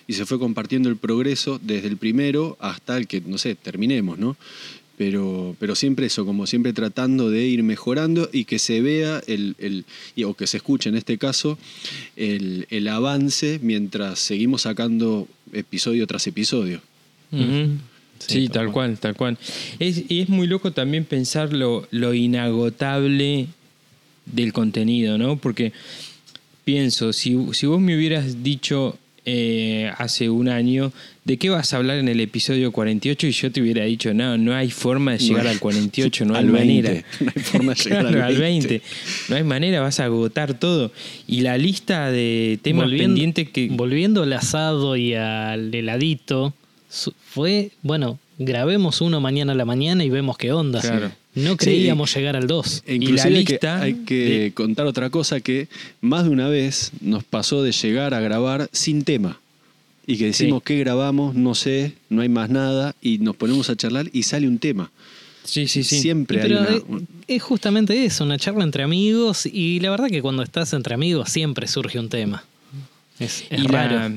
[0.07, 4.17] y se fue compartiendo el progreso desde el primero hasta el que, no sé, terminemos,
[4.17, 4.35] ¿no?
[4.95, 9.55] Pero, pero siempre eso, como siempre tratando de ir mejorando y que se vea, el,
[9.57, 11.57] el- y- o que se escuche en este caso,
[12.15, 16.79] el, el avance mientras seguimos sacando episodio tras episodio.
[18.19, 19.37] Sí, tal cual, tal cual.
[19.79, 23.47] Es, y es muy loco también pensar lo, lo inagotable
[24.27, 25.37] del contenido, ¿no?
[25.37, 25.73] Porque
[26.63, 30.91] pienso, si, si vos me hubieras dicho eh, hace un año,
[31.23, 33.27] ¿de qué vas a hablar en el episodio 48?
[33.27, 36.33] Y yo te hubiera dicho, no, no hay forma de llegar No al 48, no
[36.35, 36.89] hay al 20.
[36.89, 37.05] manera.
[37.19, 38.81] No hay forma de llegar al Claro, 20.
[39.29, 40.91] No hay manera, vas a agotar todo.
[41.27, 43.69] Y la lista de temas pendientes que...
[43.71, 46.53] volviendo al asado y al heladito,
[47.25, 50.81] fue, bueno, grabemos uno mañana a la mañana y vemos qué onda.
[50.81, 51.11] Claro.
[51.35, 52.83] No creíamos llegar al 2.
[52.85, 55.67] E Y inclusive la hay que- lista hay que, de- contar otra cosa que
[56.01, 59.39] más de una vez nos pasó de llegar a grabar sin tema.
[60.05, 60.63] Y que decimos Sí.
[60.67, 64.47] qué grabamos, no sé, no hay más nada, y nos ponemos a charlar y sale
[64.47, 64.91] un tema.
[65.45, 65.99] Sí, sí, sí.
[65.99, 66.83] Siempre hay una- es,
[67.27, 71.29] es justamente eso, una charla entre amigos y la verdad que cuando estás entre amigos
[71.29, 72.43] siempre surge un tema.
[73.19, 73.95] Es, es y raro.
[73.95, 74.11] La,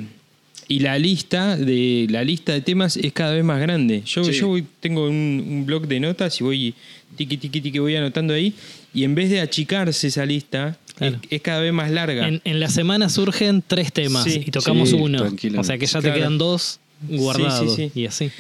[0.69, 4.03] y la lista de la lista de temas es cada vez más grande.
[4.05, 4.33] Yo, Sí.
[4.33, 6.75] yo voy- tengo un, un blog de notas y voy
[7.17, 8.53] tiqui tiqui tiqui voy anotando ahí
[8.93, 11.19] y en vez de achicarse esa lista Claro.
[11.23, 12.27] es, es cada vez más larga.
[12.27, 14.43] En, en la semana surgen tres temas Sí.
[14.47, 15.23] y tocamos Sí, uno.
[15.59, 16.15] O sea que ya Claro.
[16.15, 18.01] te quedan dos guardados Sí, sí, sí.
[18.01, 18.31] y así.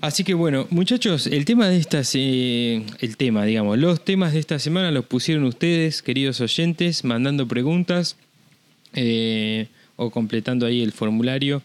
[0.00, 4.38] Así que bueno, muchachos, el tema de estas, eh, el tema, digamos, los temas de
[4.40, 8.16] esta semana los pusieron ustedes, queridos oyentes, mandando preguntas
[8.94, 11.62] eh, o completando ahí el formulario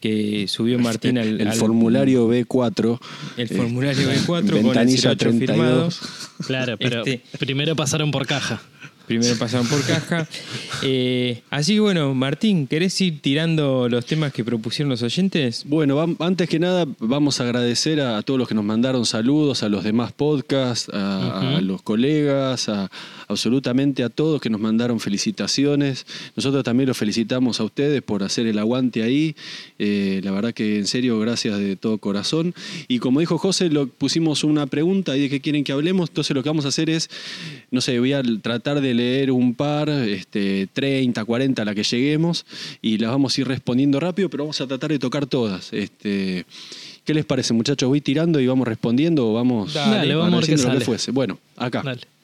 [0.00, 3.00] que subió Martín al, el al- formulario B4.
[3.38, 5.88] el eh, formulario B4 con el ventanilla 08 firmado.
[5.88, 6.00] 32.
[6.46, 8.60] Claro, pero Este- primero pasaron por caja.
[9.06, 10.26] Primero pasaron por caja.
[10.82, 15.64] Eh, así que bueno, Martín, ¿querés ir tirando los temas que propusieron los oyentes?
[15.66, 19.70] Bueno, antes que nada vamos a agradecer a, todos los que nos mandaron saludos, a
[19.70, 22.90] los demás podcasts, a, a los colegas, a
[23.28, 26.06] absolutamente a todos que nos mandaron felicitaciones.
[26.36, 29.36] Nosotros también los felicitamos a ustedes por hacer el aguante ahí.
[29.78, 32.54] Eh, la verdad que en serio, gracias de todo corazón.
[32.88, 36.10] Y como dijo José, lo, pusimos una pregunta y de qué quieren que hablemos.
[36.10, 37.10] Entonces lo que vamos a hacer es,
[37.70, 41.82] no sé, voy a tratar de leer un par, este, 30, 40, a la que
[41.82, 42.46] lleguemos,
[42.82, 45.72] y las vamos a ir respondiendo rápido, pero vamos a tratar de tocar todas.
[45.72, 46.46] Este,
[47.04, 47.88] ¿Qué les parece, muchachos?
[47.88, 51.10] ¿Voy tirando y vamos respondiendo o vamos, Dale, vamos a ver lo que fuese?
[51.12, 51.82] Bueno, acá.
[51.84, 52.15] Dale.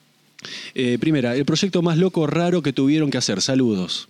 [0.74, 3.40] Eh, primera, el proyecto más loco raro que tuvieron que hacer.
[3.42, 4.09] Saludos.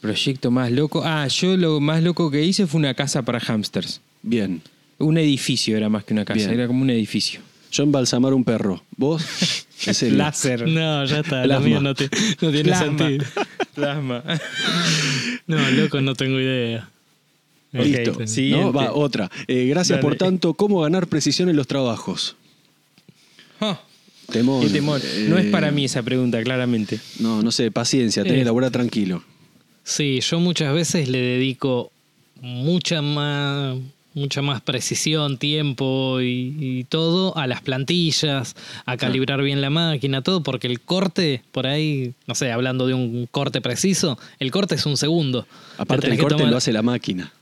[0.00, 1.02] Proyecto más loco.
[1.04, 4.00] Ah, yo lo más loco que hice fue una casa para hamsters.
[4.22, 4.60] Bien.
[4.98, 6.50] Un edificio era más que una casa, Bien.
[6.52, 7.40] era como un edificio.
[7.72, 8.82] Yo embalsamar un perro.
[8.96, 9.24] ¿Vos?
[9.86, 10.16] ¿En serio?
[10.18, 10.68] Láser.
[10.68, 11.66] No, ya está, lo Plasma.
[11.66, 12.08] mío no, te-
[12.40, 12.98] no tiene Plasma.
[12.98, 13.24] sentido.
[13.74, 14.22] Plasma.
[15.46, 16.88] No, loco, no tengo idea.
[17.72, 18.12] Listo.
[18.12, 18.64] Ok, siguiente.
[18.64, 18.72] ¿No?
[18.72, 19.30] Va, otra.
[19.46, 20.02] Eh, gracias Dale.
[20.02, 20.54] por tanto.
[20.54, 22.34] ¿Cómo ganar precisión en los trabajos?
[23.60, 23.78] Ah,
[24.32, 25.00] Qué temor.
[25.04, 26.98] Eh, No es para mí esa pregunta, claramente.
[27.20, 28.40] No, no sé, paciencia, tenés Eh.
[28.40, 29.22] que laburar tranquilo.
[29.84, 31.90] Sí, yo muchas veces le dedico
[32.40, 33.76] mucha más,
[34.14, 38.54] mucha más precisión, tiempo y, y todo a las plantillas,
[38.86, 42.94] a calibrar bien la máquina, todo, porque el corte, por ahí, no sé, hablando de
[42.94, 45.42] un corte preciso, el corte es un segundo.
[45.42, 47.32] Te Aparte, el corte tomar- lo hace la máquina.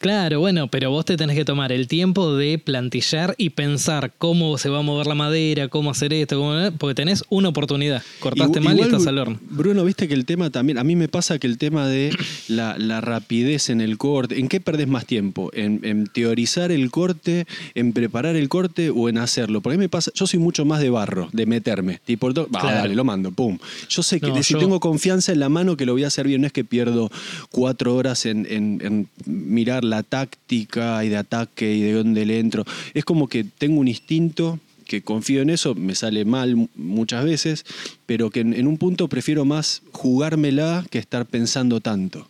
[0.00, 4.56] Claro, bueno, pero vos te tenés que tomar el tiempo de plantillar y pensar cómo
[4.56, 6.54] se va a mover la madera, cómo hacer esto, cómo...
[6.78, 8.02] porque tenés una oportunidad.
[8.18, 9.38] Cortaste mal y estás al horno.
[9.50, 12.16] Bruno, viste que el tema también, a mí me pasa que el tema de
[12.48, 15.50] la, la rapidez en el corte, ¿en qué perdés más tiempo?
[15.52, 19.60] ¿En, en teorizar el corte, en preparar el corte o en hacerlo?
[19.60, 22.00] Porque a mí me pasa, yo soy mucho más de barro, de meterme.
[22.06, 22.68] Tipo, va, Claro.
[22.78, 23.58] dale, lo mando, pum.
[23.90, 26.06] Yo sé que No, si yo- tengo confianza en la mano que lo voy a
[26.06, 27.10] hacer bien, no es que pierdo
[27.50, 32.38] cuatro horas en, en- en mirar la táctica y de ataque y de dónde le
[32.38, 32.64] entro.
[32.94, 37.24] Es como que tengo un instinto que confío en eso, me sale mal mu- muchas
[37.24, 37.64] veces,
[38.06, 42.26] pero que en, en un punto prefiero más jugármela que estar pensando tanto.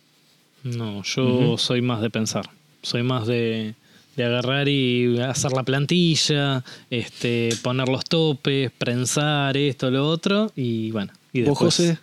[0.63, 2.49] No, yo soy más de pensar.
[2.83, 3.73] Soy más de,
[4.15, 10.91] de agarrar y hacer la plantilla, este, poner los topes, prensar esto, lo otro, y
[10.91, 11.11] bueno.
[11.33, 11.97] Y ¿Vos, después, José?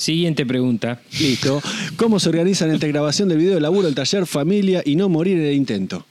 [0.00, 1.00] Siguiente pregunta.
[1.20, 1.60] Listo.
[1.96, 5.36] ¿Cómo se organizan entre grabación del video, el laburo, el taller, familia y no morir
[5.38, 6.06] en el intento?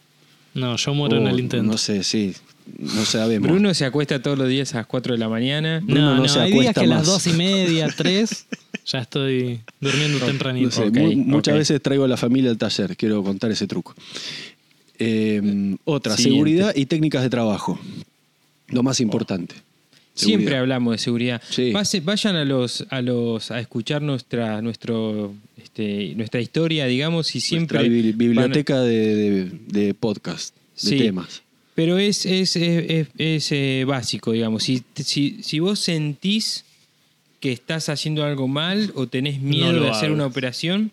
[0.54, 1.64] No, yo muero en Oh, el intento.
[1.72, 2.34] No sé, sí.
[2.78, 3.50] No sabemos.
[3.50, 5.80] Bruno se acuesta todos los días a las 4 de la mañana.
[5.84, 7.08] Bruno no, no no, se hay días acuesta que a las más.
[7.08, 8.46] dos y media, tres,
[8.86, 10.68] ya estoy durmiendo tempranito.
[10.68, 11.58] No sé, Ok, mu- muchas ok.
[11.58, 13.96] veces traigo a la familia al taller, quiero contar ese truco.
[15.00, 16.36] Eh, otra, Siguiente.
[16.36, 17.80] seguridad y técnicas de trabajo.
[18.68, 19.56] Lo más importante.
[20.20, 20.60] Siempre Seguridad.
[20.62, 21.42] hablamos de seguridad.
[21.50, 21.72] Sí.
[21.72, 27.40] Pase- vayan a los, a los a escuchar nuestra, nuestro, este, nuestra historia, digamos, y
[27.42, 27.80] siempre.
[27.80, 30.98] Nuestra bibli- van- biblioteca de, de- de podcast, de Sí.
[30.98, 31.42] temas.
[31.76, 34.64] Pero es, es, es- es- es, eh, básico, digamos.
[34.64, 36.66] Si, si, si vos sentís
[37.40, 40.16] que estás haciendo algo mal o tenés miedo de hacer hagas.
[40.16, 40.92] una operación,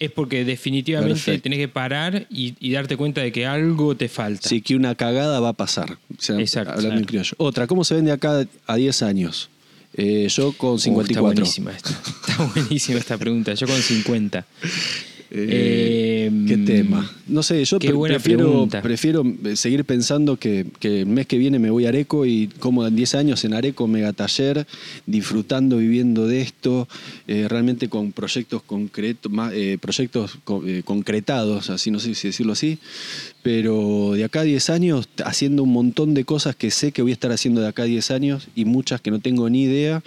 [0.00, 1.42] es porque definitivamente Perfecto.
[1.44, 4.48] tenés que parar y, y darte cuenta de que algo te falta.
[4.48, 5.92] Sí, que una cagada va a pasar.
[5.92, 7.06] O sea, Exacto, hablando en claro.
[7.06, 7.34] criollo.
[7.36, 9.50] Otra, ¿cómo se vende acá a 10 años?
[9.94, 11.44] Eh, yo con Uh, 54.
[11.44, 11.90] está buenísima esta.
[11.90, 13.54] Está buenísima esta pregunta.
[13.54, 14.46] Yo con 50.
[15.32, 17.08] Eh, Eh, ¿Qué tema?
[17.28, 18.82] No sé, yo pre- prefiero, pregunta.
[18.82, 22.84] prefiero seguir pensando que, que el mes que viene me voy a Areco y como
[22.86, 24.66] en 10 años en Areco Megataller,
[25.06, 26.88] disfrutando, viviendo de esto,
[27.28, 32.52] eh, realmente con proyectos concretos, eh, proyectos co- eh, concretados, así no sé si decirlo
[32.54, 32.78] así,
[33.42, 37.12] pero de acá a 10 años haciendo un montón de cosas que sé que voy
[37.12, 40.02] a estar haciendo de acá a 10 años y muchas que no tengo ni idea,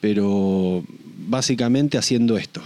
[0.00, 0.84] pero
[1.28, 2.62] básicamente haciendo esto.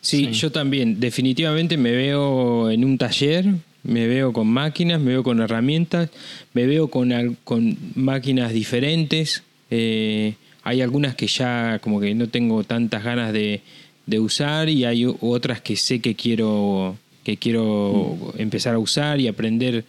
[0.00, 0.32] Sí, Sí.
[0.32, 0.98] yo también.
[1.00, 3.44] Definitivamente me veo en un taller,
[3.82, 6.10] me veo con máquinas, me veo con herramientas,
[6.54, 9.42] me veo con, con máquinas diferentes.
[9.70, 13.60] Eh, hay algunas que ya como que no tengo tantas ganas de,
[14.06, 19.28] de usar y hay otras que sé que quiero, que quiero empezar a usar y
[19.28, 19.84] aprender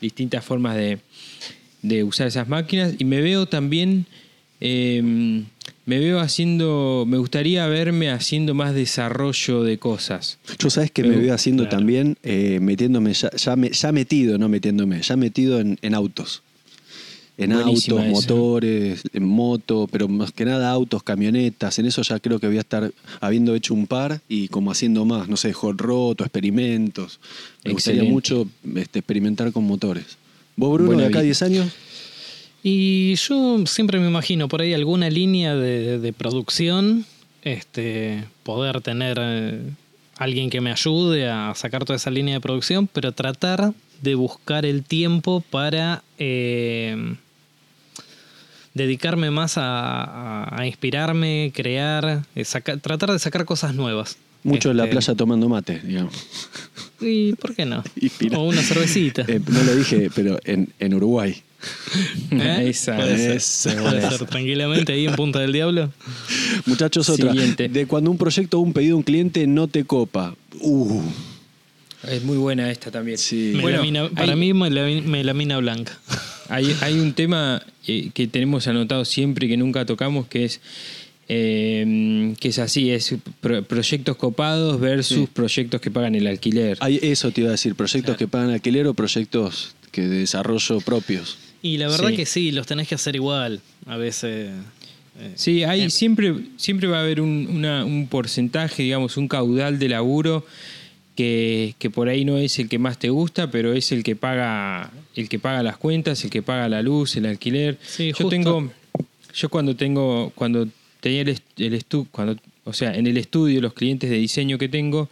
[0.00, 0.98] distintas formas de,
[1.82, 2.94] de usar esas máquinas.
[2.98, 4.06] Y me veo también,
[4.60, 5.42] eh,
[5.86, 10.38] me veo haciendo, me gustaría verme haciendo más desarrollo de cosas.
[10.58, 11.78] Yo sabes que me Pero- veo haciendo claro.
[11.78, 16.42] también, eh, metiéndome, ya, ya, me- ya metido, no metiéndome, ya metido en, en autos.
[17.38, 18.32] En Buenísima autos, esa.
[18.34, 21.78] motores, en moto, pero más que nada autos, camionetas.
[21.78, 25.04] En eso ya creo que voy a estar habiendo hecho un par y como haciendo
[25.04, 27.20] más, no sé, hot rod o experimentos.
[27.62, 30.16] Me gustaría mucho este, experimentar con motores.
[30.56, 31.26] ¿Vos, Bruno, Buena de acá a vida.
[31.26, 31.72] 10 años?
[32.68, 37.06] Y yo siempre me imagino por ahí alguna línea de, de producción,
[37.42, 39.60] este, poder tener eh,
[40.16, 44.66] alguien que me ayude a sacar toda esa línea de producción, pero tratar de buscar
[44.66, 47.14] el tiempo para eh,
[48.74, 54.16] dedicarme más a, a- inspirarme, crear, eh, saca- tratar de sacar cosas nuevas.
[54.42, 56.14] Mucho en la Este, playa tomando mate, digamos.
[57.00, 57.84] ¿Y por qué no?
[58.00, 58.38] Inspira.
[58.38, 59.22] O una cervecita.
[59.28, 61.42] Eh, no lo dije, pero en, en Uruguay.
[62.30, 62.66] ¿Eh?
[62.70, 64.10] Esa, Puede ser, puede esa.
[64.18, 65.92] ser tranquilamente ahí en Punta del Diablo.
[66.66, 67.32] Muchachos, otra.
[67.32, 67.68] Siguiente.
[67.68, 70.34] De cuando un proyecto o un pedido de un cliente no te copa.
[70.60, 71.02] Uh,
[72.08, 73.18] Es muy buena esta también.
[73.18, 73.52] Sí.
[73.60, 75.98] Bueno, Melamina- para hay- mí, melami- melamina blanca.
[76.48, 80.60] Hay, hay un tema eh, que tenemos anotado siempre y que nunca tocamos, que es
[81.28, 85.28] eh, que es así, es pro- proyectos copados versus Sí.
[85.32, 86.78] proyectos que pagan el alquiler.
[86.80, 90.80] hay, eso te iba a decir, proyectos que pagan alquiler o proyectos que de desarrollo
[90.82, 91.36] propios.
[91.62, 92.16] Y la verdad Sí.
[92.16, 93.60] que sí, los tenés que hacer igual.
[93.86, 94.50] A veces.
[95.18, 99.28] eh, Sí, hay eh, siempre, siempre va a haber un, una- un porcentaje, digamos, un
[99.28, 100.44] caudal de laburo
[101.14, 104.14] que, que por ahí no es el que más te gusta, pero es el que
[104.16, 107.78] paga, el que paga las cuentas, el que paga la luz, el alquiler.
[107.86, 108.28] Sí, yo justo.
[108.28, 108.70] tengo,
[109.34, 110.68] yo cuando tengo, cuando
[111.00, 114.68] tenía el, el estu- cuando, o sea, en el estudio, los clientes de diseño que
[114.68, 115.08] tengo,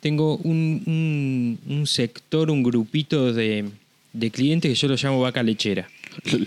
[0.00, 3.64] tengo un, un- un sector, un grupito de,
[4.12, 5.88] de clientes que yo los llamo vaca lechera.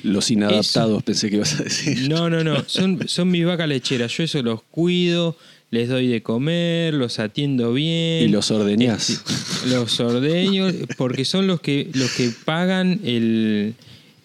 [0.04, 2.10] Los inadaptados pensé que ibas a decir.
[2.10, 2.64] No, no, no.
[2.68, 4.12] Son, son mis vacas lecheras.
[4.18, 5.38] Yo eso los cuido,
[5.70, 8.26] les doy de comer, los atiendo bien.
[8.26, 9.10] Y los ordeñás.
[9.10, 13.76] Este, los ordeño, porque son los que, los que pagan el.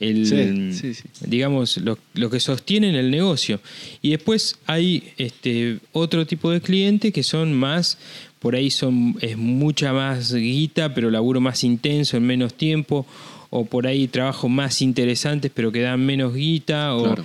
[0.00, 1.04] el Sí, sí, sí.
[1.26, 3.60] digamos, lo, lo que sostienen el negocio.
[4.02, 7.98] Y después hay este otro tipo de clientes que son más,
[8.46, 13.04] por ahí son, es mucha más guita, pero laburo más intenso en menos tiempo,
[13.50, 17.24] o por ahí trabajos más interesantes, pero que dan menos guita, o Claro.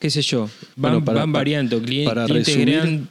[0.00, 0.50] qué sé yo.
[0.74, 1.80] Van, Bueno, para- van variando.
[1.80, 3.08] Clien- para resumir, gran-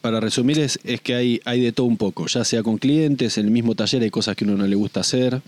[0.00, 3.36] Para resumir, es, es que hay, hay de todo un poco, ya sea con clientes,
[3.36, 5.42] en el mismo taller hay cosas que uno no le gusta hacer.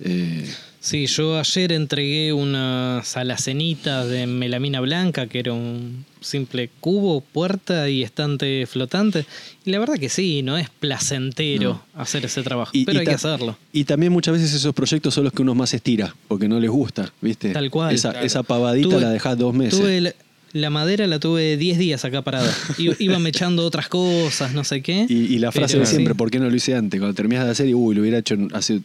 [0.00, 0.44] Eh,
[0.84, 7.88] Sí, yo ayer entregué unas alacenitas de melamina blanca, que era un simple cubo, puerta
[7.88, 9.24] y estante flotante.
[9.64, 13.06] Y la verdad que sí, no es placentero hacer ese trabajo, y- pero y hay
[13.06, 13.56] que hacerlo.
[13.72, 16.70] Y también muchas veces esos proyectos son los que uno más estira, porque no les
[16.70, 17.50] gusta, ¿viste?
[17.52, 17.94] Tal cual.
[17.94, 18.26] Esa, Claro.
[18.26, 19.78] esa pavadita Tuve- la dejás dos meses.
[19.78, 20.12] Tuve la,
[20.52, 22.52] la madera la tuve 10 días acá parada.
[22.98, 25.06] Iba echando otras cosas, no sé qué.
[25.08, 26.18] Y, y la frase Pero de siempre, sí.
[26.18, 26.98] ¿por qué no lo hice antes?
[26.98, 28.80] Cuando terminas de hacer y, uy, lo hubiera hecho hace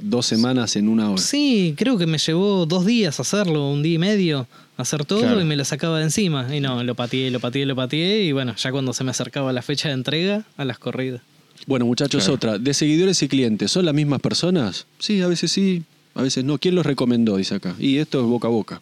[0.00, 1.20] dos semanas en una hora.
[1.22, 5.40] Sí, creo que me llevó dos días hacerlo, un día y medio, hacer todo Claro.
[5.40, 6.54] y me lo sacaba de encima.
[6.54, 9.52] Y no, lo pateé, lo pateé, lo pateé y bueno, ya cuando se me acercaba
[9.52, 11.20] la fecha de entrega, a las corridas.
[11.66, 12.34] Bueno, muchachos, Claro.
[12.34, 12.58] otra.
[12.58, 14.86] ¿De seguidores y clientes son las mismas personas?
[14.98, 15.82] Sí, a veces sí,
[16.14, 16.58] a veces no.
[16.58, 17.36] ¿Quién los recomendó?
[17.36, 17.74] Dice acá.
[17.78, 18.80] Y esto es boca a boca.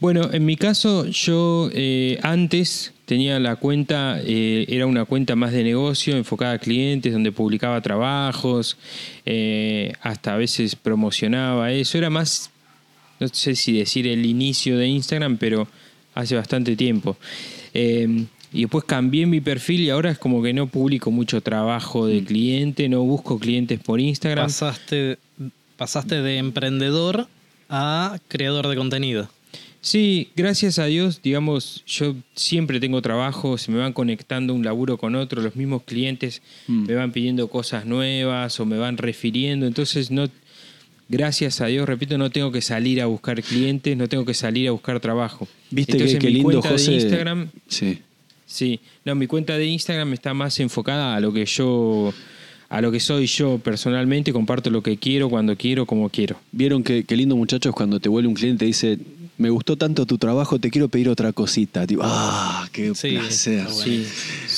[0.00, 5.52] Bueno, en mi caso, yo eh, antes tenía la cuenta, eh, era una cuenta más
[5.52, 8.76] de negocio, enfocada a clientes, donde publicaba trabajos,
[9.24, 11.98] eh, hasta a veces promocionaba eso.
[11.98, 12.50] Era más,
[13.18, 15.66] no sé si decir el inicio de Instagram, pero
[16.14, 17.16] hace bastante tiempo.
[17.74, 22.06] Eh, y después cambié mi perfil y ahora es como que no publico mucho trabajo
[22.06, 24.46] de cliente, no busco clientes por Instagram.
[24.46, 25.18] Pasaste,
[25.76, 27.26] pasaste de emprendedor
[27.68, 29.30] a creador de contenido.
[29.80, 34.98] Sí, gracias a Dios, digamos, yo siempre tengo trabajo, se me van conectando un laburo
[34.98, 36.86] con otro, los mismos clientes Mm.
[36.86, 40.28] me van pidiendo cosas nuevas o me van refiriendo, entonces no,
[41.08, 44.68] gracias a Dios, repito, no tengo que salir a buscar clientes, no tengo que salir
[44.68, 45.46] a buscar trabajo.
[45.70, 46.90] Viste entonces que, qué mi lindo, cuenta José.
[46.90, 47.98] de Instagram, Sí.
[48.46, 52.12] sí, no, mi cuenta de Instagram está más enfocada a lo que yo,
[52.68, 56.36] a lo que soy yo personalmente, comparto lo que quiero, cuando quiero, como quiero.
[56.50, 58.98] Vieron que, qué lindo, muchachos, cuando te vuelve un cliente y dice,
[59.38, 61.86] me gustó tanto tu trabajo, te quiero pedir otra cosita.
[61.86, 63.60] Tipo, ah, qué Sí, placer.
[63.60, 64.06] está Sí,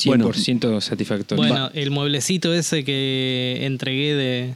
[0.07, 0.31] Bueno.
[0.33, 1.37] 100% satisfactorio.
[1.45, 4.55] Bueno, el mueblecito ese que entregué de,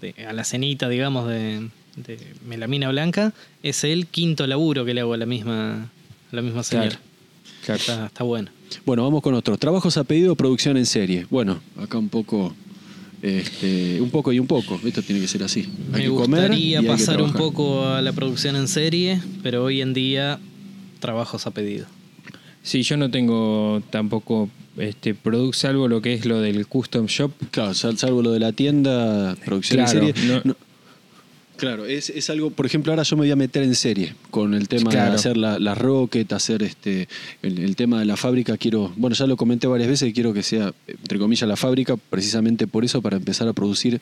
[0.00, 5.00] de- a la cenita, digamos, de, de melamina blanca, es el quinto laburo que le
[5.00, 5.90] hago a la misma,
[6.32, 6.88] a la misma señora.
[6.88, 7.00] Claro,
[7.64, 7.80] claro.
[7.80, 8.50] Está, está bueno.
[8.86, 9.58] Bueno, vamos con otros.
[9.58, 11.26] Trabajos a pedido, producción en serie.
[11.30, 12.54] Bueno, acá un poco,
[13.24, 14.78] este, un poco y un poco.
[14.84, 15.60] Esto tiene que ser así.
[15.92, 19.64] Hay Me que comer y gustaría pasar un poco a la producción en serie, pero
[19.64, 20.38] hoy en día
[21.00, 21.86] trabajos a pedido.
[22.62, 27.30] Sí, yo no tengo tampoco este product salvo lo que es lo del custom shop.
[27.50, 30.28] Claro, sal- salvo lo de la tienda, producción Claro, en serie.
[30.28, 30.56] no- no-
[31.56, 34.54] Claro, es, es algo, por ejemplo, ahora yo me voy a meter en serie con
[34.54, 35.10] el tema Claro.
[35.10, 37.08] de hacer la, la rocket, hacer este
[37.42, 38.56] el, el tema de la fábrica.
[38.56, 42.66] Quiero, bueno, ya lo comenté varias veces, quiero que sea, entre comillas, la fábrica, precisamente
[42.66, 44.00] por eso, para empezar a producir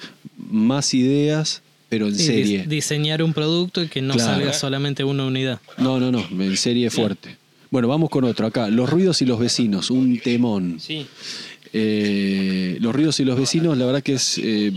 [0.50, 2.64] más ideas, pero en Sí, serie.
[2.64, 4.32] dis- diseñar un producto y que no Claro.
[4.32, 5.60] salga solamente una unidad.
[5.76, 7.36] No, no, no, en serie fuerte.
[7.70, 8.68] Bueno, vamos con otro acá.
[8.68, 10.78] Los ruidos y los vecinos, un temón.
[10.80, 11.06] Sí.
[11.74, 14.70] Eh, los ruidos y los vecinos, la verdad que es eh,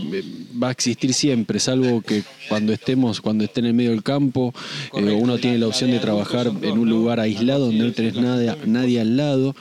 [0.62, 4.54] va a existir siempre, salvo que cuando estemos, cuando esté en el medio del campo,
[4.96, 8.56] eh, uno tiene la opción de trabajar en un lugar aislado donde no tenés nada,
[8.64, 9.54] nadie al lado.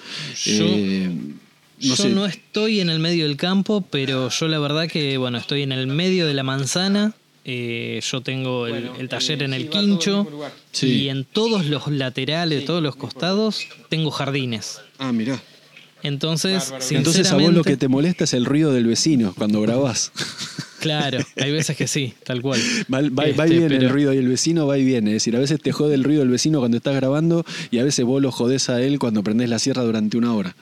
[0.45, 2.09] Yo- Eh, no yo sé.
[2.09, 5.73] no estoy en el medio del campo, pero yo la verdad que, bueno, estoy en
[5.73, 7.13] el medio de la manzana.
[7.47, 10.25] eh, yo tengo el, el taller en el quincho
[10.71, 10.87] Sí.
[11.03, 14.79] y en todos los laterales, todos los costados, tengo jardines.
[14.97, 15.39] Ah, mirá.
[16.05, 20.11] Entonces, Entonces a vos lo que te molesta es el ruido del vecino cuando grabás.
[20.85, 22.59] Claro, hay veces que sí, tal cual.
[22.93, 25.09] Va, va- va y Este, viene el ruido y el vecino va y viene.
[25.11, 27.83] Es decir, a veces te jode el ruido del vecino cuando estás grabando y a
[27.83, 30.55] veces vos lo jodés a él cuando prendés la sierra durante una hora.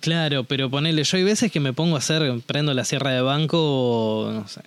[0.00, 3.22] Claro, pero ponele, yo hay veces que me pongo a hacer, prendo la sierra de
[3.22, 4.60] banco, no sé,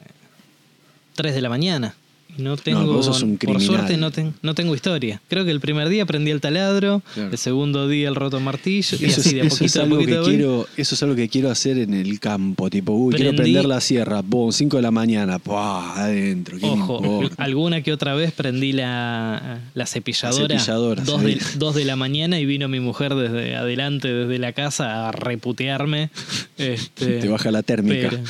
[1.14, 1.94] 3 de la mañana.
[2.38, 5.22] No tengo, un por suerte no, ten- no tengo historia.
[5.28, 7.32] Creo que el primer día prendí el taladro, Claro.
[7.32, 9.76] el segundo día el roto martillo, y Eso, así es, de a eso poquito es
[9.78, 12.70] a algo que poquito quiero, eso es algo que quiero hacer en el campo.
[12.70, 14.22] Tipo, uy, quiero prender la sierra.
[14.24, 15.40] Boom, 5 de la mañana.
[15.40, 15.96] ¡Pua!
[16.04, 16.58] Adentro.
[16.58, 21.26] ¿qué me Ojo, alguna que otra vez prendí la, la cepilladora, La cepilladora, dos, sí.
[21.28, 25.12] de, dos de la mañana y vino mi mujer desde adelante, desde la casa, a
[25.12, 26.10] reputearme.
[26.58, 28.10] Este, Te baja la térmica.
[28.10, 28.24] Pero-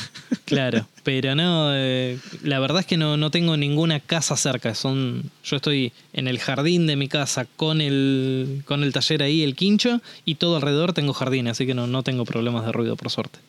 [0.45, 4.73] claro, pero no, eh, la verdad es que no, no tengo ninguna casa cerca.
[4.73, 9.43] Son, yo estoy en el jardín de mi casa con el, con el taller ahí,
[9.43, 12.95] el quincho, y todo alrededor tengo jardín, así que no, no tengo problemas de ruido,
[12.95, 13.39] por suerte.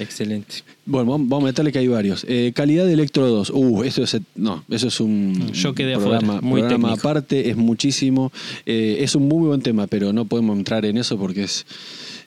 [0.00, 0.56] Excelente.
[0.84, 2.24] Bueno, vamos a meterle que hay varios.
[2.28, 3.50] Eh, calidad de electrodos.
[3.50, 6.40] Uh, eso es, no, eso es un Yo quedé programa, afuera.
[6.42, 7.08] Muy programa técnico.
[7.08, 8.32] aparte, es muchísimo.
[8.66, 11.66] Eh, es un muy buen tema, pero no podemos entrar en eso porque es,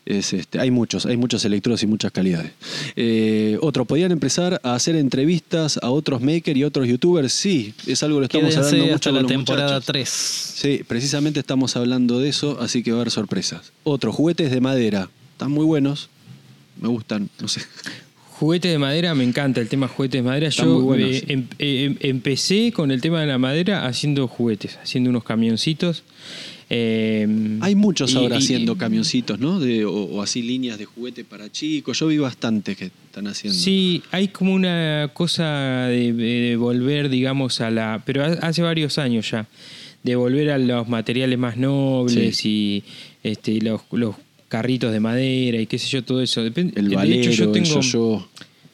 [0.10, 2.52] es este, hay muchos, hay muchos electrodos y muchas calidades.
[2.96, 7.32] Eh, otro, ¿podrían empezar a hacer entrevistas a otros makers y otros youtubers?
[7.32, 9.86] Sí, es algo que lo estamos hablando mucho hasta con la temporada muchachos.
[9.86, 10.10] 3.
[10.10, 13.72] Sí, precisamente estamos hablando de eso, así que va a haber sorpresas.
[13.84, 15.10] Otro, juguetes de madera.
[15.34, 16.10] Están muy buenos.
[16.82, 17.62] Me gustan, no sé.
[18.40, 20.48] Juguetes de madera, me encanta el tema juguetes de madera.
[20.48, 21.10] Están Yo buenos.
[21.12, 26.04] eh, em- eh, empecé con el tema de la madera haciendo juguetes, haciendo unos camioncitos.
[26.72, 27.28] Eh,
[27.62, 29.60] Hay muchos y- ahora y- haciendo camioncitos, ¿no?
[29.60, 31.98] De, o, o así líneas de juguete para chicos.
[32.00, 33.58] Yo vi bastante que están haciendo.
[33.60, 38.04] Sí, hay como una cosa de, de volver, digamos, a la.
[38.06, 39.48] Pero ha- hace varios años ya.
[40.04, 42.84] De volver a los materiales más nobles y
[43.24, 44.16] este, los, los
[44.48, 46.42] carritos de madera y qué sé yo, todo eso.
[46.44, 48.30] Depende, El de valero, hecho, yo el tengo.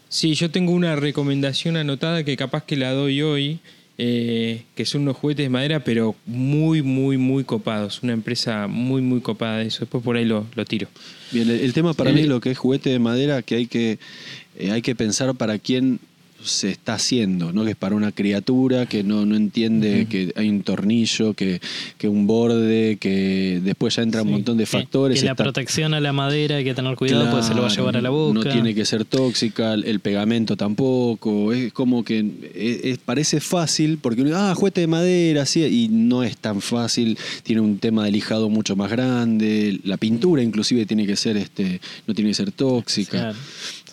[0.09, 3.59] Sí, yo tengo una recomendación anotada que capaz que la doy hoy,
[3.97, 8.03] eh, que son unos juguetes de madera, pero muy, muy, muy copados.
[8.03, 9.79] Una empresa muy, muy copada de eso.
[9.81, 10.87] Después por ahí lo, lo tiro.
[11.31, 13.67] Bien, el, el tema para El- mí lo que es juguete de madera que hay
[13.67, 13.97] que,
[14.57, 15.99] eh, hay que pensar para quién
[16.45, 17.63] se está haciendo, ¿no?
[17.65, 21.59] Que es para una criatura que no, no entiende que hay un tornillo, que,
[21.97, 25.19] que un borde, que después ya entra un montón de factores.
[25.19, 27.67] Que, la está- protección a la madera hay que tener cuidado porque se lo va
[27.67, 28.33] a Claro, llevar a la boca.
[28.33, 31.51] No tiene que ser tóxica, el pegamento tampoco.
[31.53, 32.19] Es como que
[32.53, 36.61] es- es- parece fácil porque uno, ah, juguete de madera, sí, y no es tan
[36.61, 37.17] fácil.
[37.43, 39.79] Tiene un tema de lijado mucho más grande.
[39.83, 43.19] La pintura, inclusive, tiene que ser, este, no tiene que ser tóxica.
[43.19, 43.37] Claro.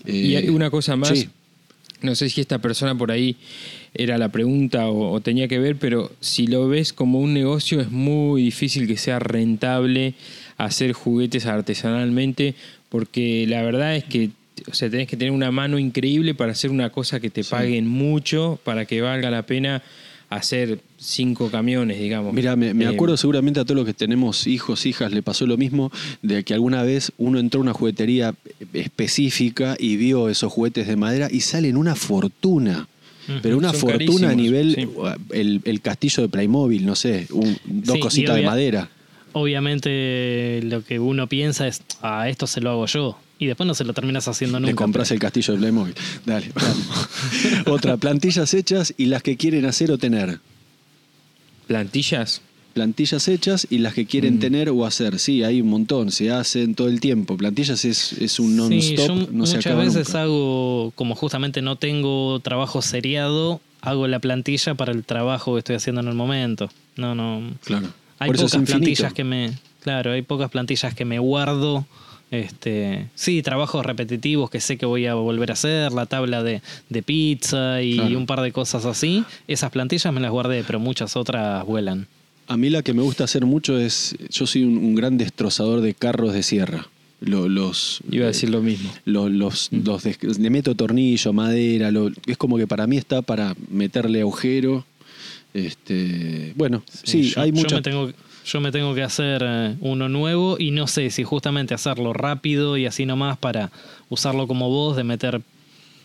[0.07, 1.11] Y Eh, hay una cosa más.
[1.11, 1.29] sí.
[2.03, 3.37] No sé si esta persona por ahí
[3.95, 7.81] era la pregunta o, o tenía que ver, pero si lo ves como un negocio
[7.81, 10.15] es muy difícil que sea rentable
[10.57, 12.55] hacer juguetes artesanalmente,
[12.89, 14.31] porque la verdad es que
[14.71, 17.87] o sea, tenés que tener una mano increíble para hacer una cosa que te paguen
[17.87, 19.83] mucho, para que valga la pena
[20.35, 22.33] hacer cinco camiones, digamos.
[22.33, 25.47] Mira, me, me Eh, acuerdo seguramente a todos los que tenemos hijos, hijas, le pasó
[25.47, 25.91] lo mismo,
[26.23, 28.35] de que alguna vez uno entró a una juguetería
[28.73, 32.89] específica y vio esos juguetes de madera y salen una fortuna.
[33.41, 34.89] Pero una Son fortuna a nivel, sí.
[35.31, 38.91] el, el castillo de Playmobil, no sé, un- dos Sí, cositas de madera.
[39.33, 43.17] Obviamente lo que uno piensa es, ah, esto se lo hago yo.
[43.43, 44.77] Y después no se lo terminas haciendo Le nunca.
[44.85, 45.95] compras el castillo de Playmobil.
[46.25, 46.53] Dale.
[47.67, 50.39] Otra, plantillas hechas y las que quieren hacer o tener.
[51.67, 52.41] plantillas.
[52.75, 54.07] Plantillas hechas y las que Mm.
[54.07, 55.19] quieren tener o hacer.
[55.19, 57.37] Sí, hay un montón, se hacen todo el tiempo.
[57.37, 60.23] Plantillas es, es un non-stop, Sí, no se muchas acaba veces nunca.
[60.23, 65.77] hago, como justamente no tengo trabajo seriado, hago la plantilla para el trabajo que estoy
[65.77, 66.71] haciendo en el momento.
[66.97, 67.43] No, no.
[67.65, 67.89] Claro.
[68.19, 69.53] Hay Por eso pocas plantillas que me.
[69.83, 71.85] Claro, hay pocas plantillas que me guardo.
[72.33, 76.63] Este, sí, trabajos repetitivos que sé que voy a volver a hacer, la tabla de,
[76.89, 78.19] de pizza y Claro.
[78.19, 79.23] un par de cosas así.
[79.47, 82.07] Esas plantillas me las guardé, pero muchas otras vuelan.
[82.49, 85.83] A mí la que me gusta hacer mucho es, yo soy un, un gran destrozador
[85.83, 86.89] de carros de sierra.
[87.21, 88.91] Lo- los, Iba a decir lo mismo.
[89.05, 89.85] los, los, Mm.
[89.85, 94.23] los de- le meto tornillo, madera, lo- es como que para mí está para meterle
[94.23, 94.87] agujero.
[95.55, 97.73] Este, bueno, sí, yo, hay yo muchas.
[97.79, 98.11] me tengo,
[98.45, 102.77] yo me tengo que hacer eh, uno nuevo y no sé si justamente hacerlo rápido
[102.77, 103.71] y así nomás para
[104.09, 105.43] usarlo como vos, de meter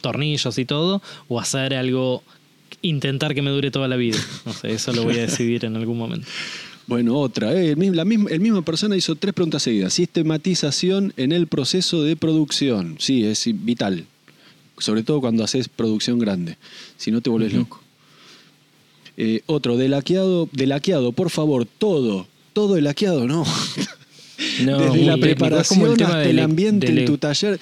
[0.01, 2.23] tornillos y todo, o hacer algo,
[2.81, 4.17] intentar que me dure toda la vida.
[4.45, 6.27] No sé, eso lo voy a decidir en algún momento.
[6.85, 7.51] Bueno, otra.
[7.53, 9.93] eh, el, mismo- la misma, el misma persona hizo tres preguntas seguidas.
[9.93, 12.95] Sistematización en el proceso de producción.
[12.99, 14.05] Sí, es vital.
[14.77, 16.57] Sobre todo cuando haces producción grande.
[16.95, 17.81] Si no te volvés loco.
[19.17, 22.27] Eh, otro, de laqueado, de laqueado, por favor, todo.
[22.53, 23.43] Todo el laqueado, no.
[24.63, 27.59] No, Desde la preparación como el tema hasta del- el ambiente del- en tu taller.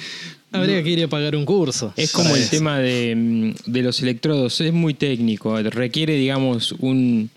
[0.51, 1.93] Habría que ir a pagar un curso.
[1.95, 2.51] Es como el eso.
[2.51, 7.29] tema de, mm, de los electrodos, es muy técnico, requiere, digamos, un...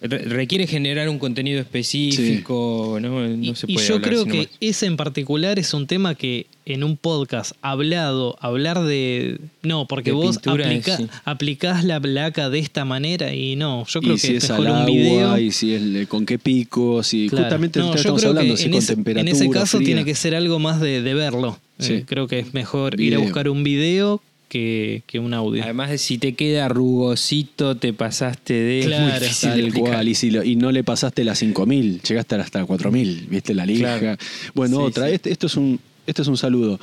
[0.00, 3.26] re- Requiere generar un contenido específico, ¿no?
[3.28, 4.48] No Y- se y, puede yo hablar creo que nomás.
[4.60, 9.38] ese en particular es un tema que en un podcast hablado, hablar de...
[9.62, 11.06] No, porque De vos pintura, aplica- sí.
[11.24, 14.66] aplicás la placa de esta manera y no, yo creo y que si es mejor
[14.66, 15.38] al un agua, video...
[15.38, 17.44] y si es con qué picos, y Claro.
[17.44, 19.32] justamente No, yo estamos creo hablando, que si en con ese, en temperatura.
[19.32, 19.86] ese caso fría.
[19.86, 21.58] tiene que ser algo más de, de verlo.
[21.78, 21.92] Sí.
[21.94, 25.62] Eh, creo que es mejor ir a buscar un video que, que un audio.
[25.62, 28.80] Además de si te queda rugosito, te pasaste de...
[28.80, 32.34] es muy Claro, Tal cual, y, si lo- y no le pasaste las 5000, llegaste
[32.36, 33.98] hasta las 4000, viste la lija.
[33.98, 34.18] Claro.
[34.54, 35.14] Bueno, Sí, otra, sí.
[35.14, 36.78] Este, esto, es un, esto es un saludo.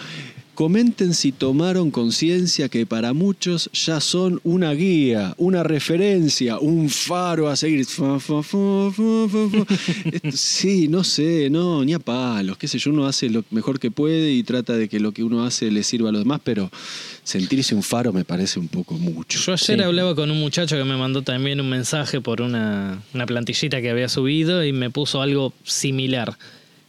[0.55, 7.47] Comenten si tomaron conciencia que para muchos ya son una guía, una referencia, un faro
[7.47, 7.87] a seguir.
[10.31, 13.91] Sí, no sé, no, ni a palos, qué sé yo, uno hace lo mejor que
[13.91, 16.69] puede y trata de que lo que uno hace le sirva a los demás, pero
[17.23, 19.39] sentirse un faro me parece un poco mucho.
[19.39, 19.83] Yo ayer Sí.
[19.83, 23.89] hablaba con un muchacho que me mandó también un mensaje por una, una plantillita que
[23.89, 26.37] había subido y me puso algo similar.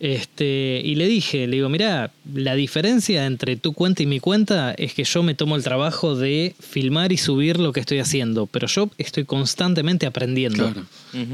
[0.04, 4.74] Este, y le dije, le digo, mirá, la diferencia entre tu cuenta y mi cuenta
[4.76, 8.44] es que yo me tomo el trabajo de filmar y subir lo que estoy haciendo,
[8.44, 10.70] pero yo estoy constantemente aprendiendo.
[10.70, 10.86] Claro.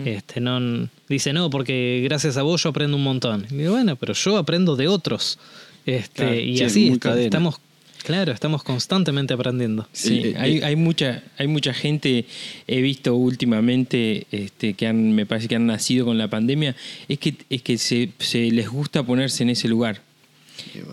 [0.05, 3.45] Este, no, dice, no, porque gracias a vos yo aprendo un montón.
[3.51, 5.41] Y digo, bueno, pero yo aprendo de otros.
[5.85, 7.25] Este, Claro, y sí, así muy est- cadena.
[7.25, 7.57] estamos,
[8.03, 9.89] claro, estamos constantemente aprendiendo.
[9.93, 10.65] Sí, Eh, hay, eh.
[10.65, 12.27] hay mucha, hay mucha gente,
[12.67, 16.77] he visto últimamente, este, que han, me parece que han nacido con la pandemia,
[17.09, 20.03] es que, es que se, se les gusta ponerse en ese lugar.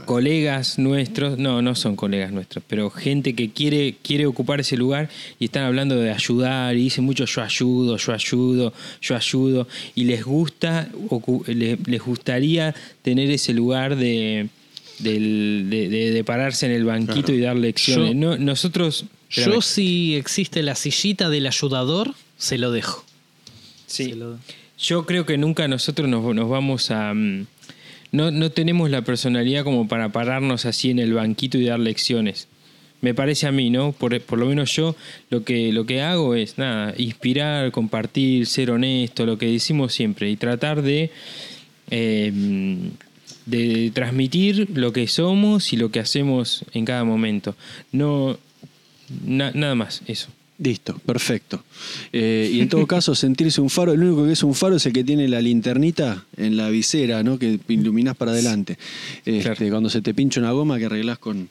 [0.06, 5.10] Colegas nuestros, no, no son colegas nuestros, pero gente que quiere, quiere ocupar ese lugar
[5.40, 10.06] y están hablando de ayudar y dicen mucho yo ayudo, yo ayudo, yo ayudo, y
[10.06, 10.90] les gusta,
[11.48, 14.48] les, gustaría tener ese lugar de,
[15.00, 18.10] del- de, de- de pararse en el banquito y dar lecciones.
[18.10, 19.06] Yo- No, nosotros.
[19.30, 23.04] Yo si existe la sillita del ayudador, se lo dejo.
[23.86, 24.06] Sí.
[24.12, 24.38] Se lo-
[24.80, 27.14] Yo creo que nunca nosotros nos, nos vamos a...
[27.14, 27.46] mm,
[28.12, 32.48] No, no tenemos la personalidad como para pararnos así en el banquito y dar lecciones.
[33.02, 33.92] Me parece a mí, ¿no?
[33.92, 34.96] Por, por lo menos yo
[35.30, 40.30] lo que, lo que hago es, nada, inspirar, compartir, ser honesto, lo que decimos siempre,
[40.32, 41.12] y tratar de,
[41.92, 42.32] eh,
[43.48, 47.56] de transmitir lo que somos y lo que hacemos en cada momento.
[47.92, 48.38] No,
[49.26, 50.28] na- nada más, eso.
[50.60, 51.64] Listo, perfecto.
[52.12, 54.86] Eh, y en todo caso, sentirse un faro, el único que es un faro es
[54.88, 57.38] el que tiene la linternita en la visera, ¿no?
[57.38, 58.76] Que iluminás para adelante.
[59.24, 59.70] Este, Claro.
[59.70, 61.48] Cuando se te pincha una goma que arreglás con.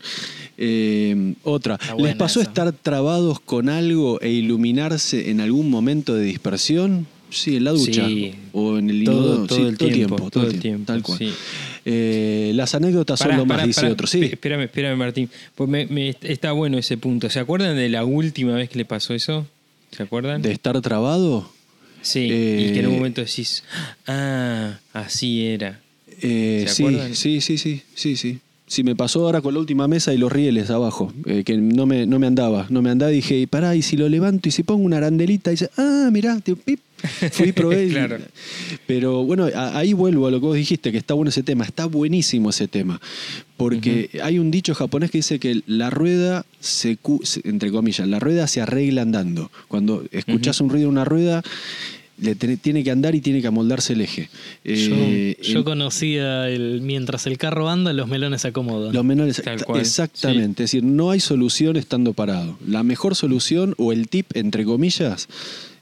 [0.58, 1.78] eh, otra.
[1.98, 2.50] ¿Les pasó esa.
[2.50, 7.06] estar trabados con algo e iluminarse en algún momento de dispersión?
[7.30, 8.06] Sí, en la ducha.
[8.08, 8.34] Sí.
[8.52, 9.46] O en el Todo- inodoro.
[9.46, 11.18] todo Sí, el tiempo, todo el tiempo, Tal cual.
[11.18, 11.30] sí.
[11.88, 13.92] Eh, las anécdotas son Pará, lo más, pará, dice pará.
[13.92, 14.06] otro.
[14.08, 14.20] Sí.
[14.22, 15.30] Esp- Espérame, espérame, Martín.
[15.54, 17.30] Pues me- me- está bueno ese punto.
[17.30, 19.46] ¿Se acuerdan de la última vez que le pasó eso?
[19.92, 20.42] ¿Se acuerdan?
[20.42, 21.48] De estar trabado.
[22.02, 23.62] Sí, Eh, y que en un momento decís,
[24.08, 25.80] ah, así era.
[26.22, 27.14] Eh, ¿Se acuerdan?
[27.14, 28.16] sí, sí, sí, sí, sí.
[28.16, 28.40] Sí,
[28.82, 32.04] me pasó ahora con la última mesa y los rieles abajo, eh, que no me,
[32.06, 32.66] no me andaba.
[32.68, 34.96] No me andaba y dije, y pará, y si lo levanto y si pongo una
[34.96, 36.80] arandelita, y dice, ah, mirá, te- pip.
[37.30, 37.88] fui y probé.
[37.90, 38.18] Claro.
[38.88, 41.64] Pero bueno, a- ahí vuelvo a lo que vos dijiste, que está bueno ese tema,
[41.64, 43.00] está buenísimo ese tema.
[43.56, 46.98] Porque hay un dicho japonés que dice que la rueda se,
[47.44, 49.50] entre comillas, la rueda se arregla andando.
[49.68, 51.42] Cuando escuchás un ruido en una rueda,
[52.18, 54.28] le ten- tiene que andar y tiene que amoldarse el eje.
[54.64, 58.92] Eh, yo, yo en- conocía el mientras el carro anda, los melones se acomodan.
[58.94, 59.04] Los
[59.66, 60.64] cual, exactamente.
[60.64, 62.58] Es decir, no hay solución estando parado.
[62.66, 65.28] La mejor solución, o el tip, entre comillas,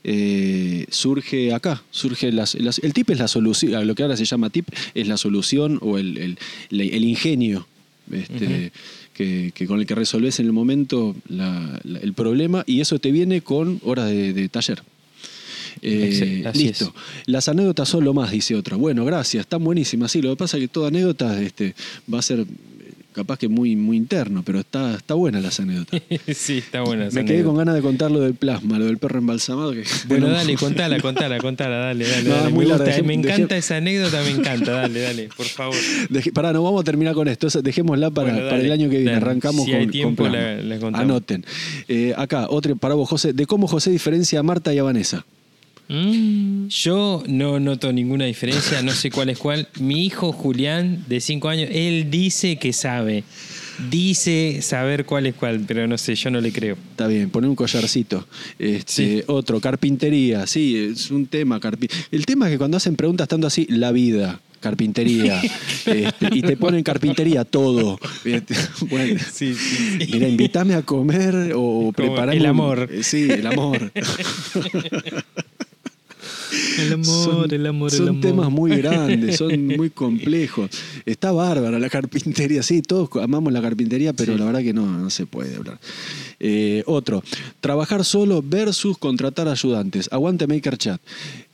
[0.02, 1.82] eh, surge acá.
[1.90, 5.08] Surge las- las- el tip es la solución, lo que ahora se llama tip es
[5.08, 6.38] la solución o el, el-
[6.70, 7.66] el- el ingenio
[8.12, 8.70] este,
[9.14, 12.98] que, que con el que resolves en el momento la- la- el problema y eso
[12.98, 14.82] te viene con horas de, de taller.
[15.82, 16.94] Eh, listo.
[17.26, 18.76] Las anécdotas son lo más, dice otra.
[18.76, 20.10] Bueno, gracias, están buenísimas.
[20.12, 21.74] Sí, lo que pasa es que toda anécdota este,
[22.12, 22.44] va a ser eh,
[23.12, 26.02] capaz que muy, muy interno, pero está, está buena las anécdotas.
[26.34, 27.08] sí, está buena.
[27.12, 29.72] Me quedé con ganas de contar lo del plasma, lo del perro embalsamado.
[29.72, 32.28] Que, Bueno, no- dale, contala, contala, contala, dale, dale.
[32.28, 32.50] No, dale.
[32.50, 35.46] muy Me, larga, gusta, dejé- me dejé- encanta esa anécdota, me encanta, dale, dale, por
[35.46, 35.76] favor.
[36.10, 37.48] Deje- pará, no vamos a terminar con esto.
[37.62, 39.12] Dejémosla para, Bueno, para el año que viene.
[39.12, 39.24] dale.
[39.24, 40.38] Arrancamos Si con, hay con tiempo, plasma.
[40.62, 40.98] la- la.
[40.98, 41.44] Anoten.
[41.88, 43.32] Eh, acá, otro para vos, José.
[43.32, 45.24] De cómo José diferencia a Marta y a Vanessa.
[45.88, 49.68] Mm, Yo no noto ninguna diferencia, no sé cuál es cuál.
[49.80, 53.24] Mi hijo Julián, de 5 años, él dice que sabe.
[53.90, 56.76] Dice saber cuál es cuál, pero no sé, yo no le creo.
[56.92, 58.26] Está bien, poner un collarcito.
[58.58, 59.22] Este, Sí.
[59.26, 60.46] Otro, carpintería.
[60.46, 61.60] Sí, es un tema.
[61.60, 65.42] carpi- El tema es que cuando hacen preguntas estando así, la vida, carpintería.
[65.86, 67.98] este, y te ponen carpintería todo.
[68.24, 68.54] Este,
[68.88, 70.08] bueno, Sí, sí, sí.
[70.12, 72.36] Mira, invítame a comer o preparame.
[72.38, 72.88] el amor.
[73.02, 73.92] Sí, el amor.
[76.78, 78.20] el amor, Son- el amor, son el amor.
[78.22, 80.70] temas muy grandes, son muy complejos.
[81.06, 84.38] Está bárbara la carpintería, sí, todos amamos la carpintería, pero Sí.
[84.38, 85.78] la verdad que no, no se puede hablar.
[86.40, 87.22] Eh, otro,
[87.60, 90.08] trabajar solo versus contratar ayudantes.
[90.12, 91.00] Aguante Maker Chat.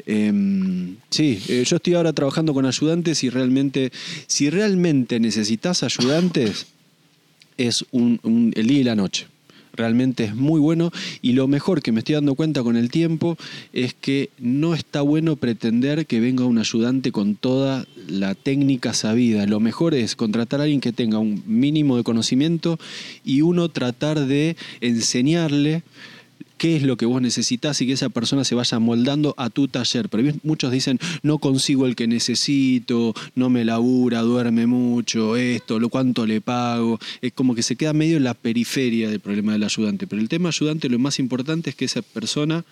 [0.06, 3.92] Em, sí, eh, yo estoy ahora trabajando con ayudantes y realmente,
[4.26, 6.66] si realmente necesitas ayudantes,
[7.56, 9.26] es un, un- el día y la noche.
[9.74, 10.90] Realmente es muy bueno
[11.22, 13.36] y lo mejor que me estoy dando cuenta con el tiempo
[13.72, 19.46] es que no está bueno pretender que venga un ayudante con toda la técnica sabida.
[19.46, 22.78] Lo mejor es contratar a alguien que tenga un mínimo de conocimiento
[23.24, 25.82] y uno tratar de enseñarle
[26.60, 29.66] qué es lo que vos necesitas y que esa persona se vaya moldando a tu
[29.66, 30.10] taller.
[30.10, 35.88] Pero muchos dicen, no consigo el que necesito, no me labura, duerme mucho, esto, lo
[35.88, 37.00] cuánto le pago.
[37.22, 40.06] Es como que se queda medio en la periferia del problema del ayudante.
[40.06, 42.62] Pero el tema ayudante, lo más importante es que esa persona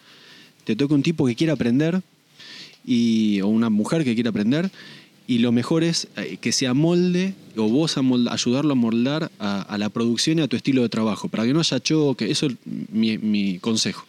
[0.65, 2.03] te toque un tipo que quiera aprender
[2.85, 4.71] y, o una mujer que quiera aprender.
[5.29, 9.61] Y lo mejor es eh, que se amolde o vos amolda- ayudarlo a moldar a,
[9.63, 12.31] a la producción y a tu estilo de trabajo, para que no haya choque.
[12.31, 12.55] Eso es
[12.91, 14.05] mi, mi consejo.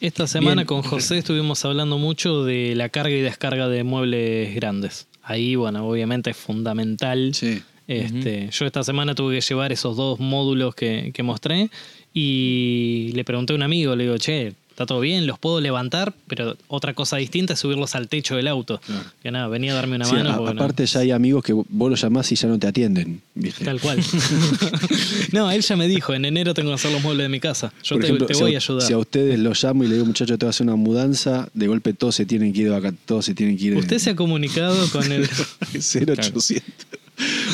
[0.00, 0.66] Esta semana Bien.
[0.66, 5.06] con José estuvimos hablando mucho de la carga y descarga de muebles grandes.
[5.22, 7.34] Ahí, bueno, obviamente es fundamental.
[7.34, 7.60] Sí.
[7.88, 11.70] Este, Yo esta semana tuve que llevar esos dos módulos que, que mostré
[12.12, 16.12] y le pregunté a un amigo, le digo, che, está todo bien, los puedo levantar,
[16.26, 18.78] pero otra cosa distinta es subirlos al techo del auto.
[18.84, 19.02] Claro.
[19.22, 20.32] Que nada, venía a darme una Sí, mano.
[20.32, 22.66] a- porque no- aparte ya hay amigos que vos los llamás y ya no te
[22.66, 23.22] atienden.
[23.34, 23.64] ¿viste?
[23.64, 23.98] Tal cual.
[25.32, 27.72] no, él ya me dijo, en enero tengo que hacer los muebles de mi casa.
[27.82, 28.82] Yo Por te, ejemplo, te si voy a a, ayudar.
[28.86, 31.48] Si a ustedes los llamo y le digo, muchacho, te voy a hacer una mudanza,
[31.54, 33.78] de golpe todos se tienen que ir de vaca- todos se tienen que ir de-
[33.80, 35.26] Usted se ha comunicado con el...
[35.72, 36.62] 0800.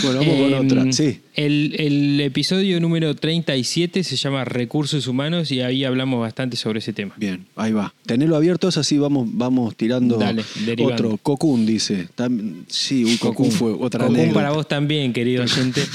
[0.03, 0.93] Bueno, vamos con Em, otra.
[0.93, 1.21] Sí.
[1.35, 6.93] El, el episodio número 37 se llama Recursos Humanos y ahí hablamos bastante sobre ese
[6.93, 7.15] tema.
[7.17, 7.95] Bien, ahí va.
[8.07, 10.43] Tenelo abierto, es así vamos, vamos tirando Dale,
[10.85, 11.17] otro.
[11.23, 12.09] Cocoon dice.
[12.17, 15.83] Tam- sí, un Cocoon fue otra Cocún para vos también, querido oyente.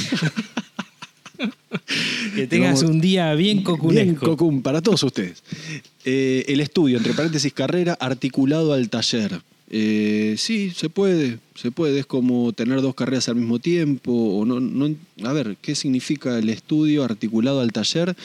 [2.36, 4.26] que tengas vamos- un día bien Bien, cocunesco.
[4.26, 5.44] Cocoon, para todos ustedes.
[6.06, 9.42] Eh, el estudio, entre paréntesis, carrera, articulado al taller.
[9.70, 12.00] Eh, sí, se puede, se puede.
[12.00, 14.12] Es como tener dos carreras al mismo tiempo.
[14.40, 18.16] O no, no, a ver, ¿qué significa el estudio articulado al taller?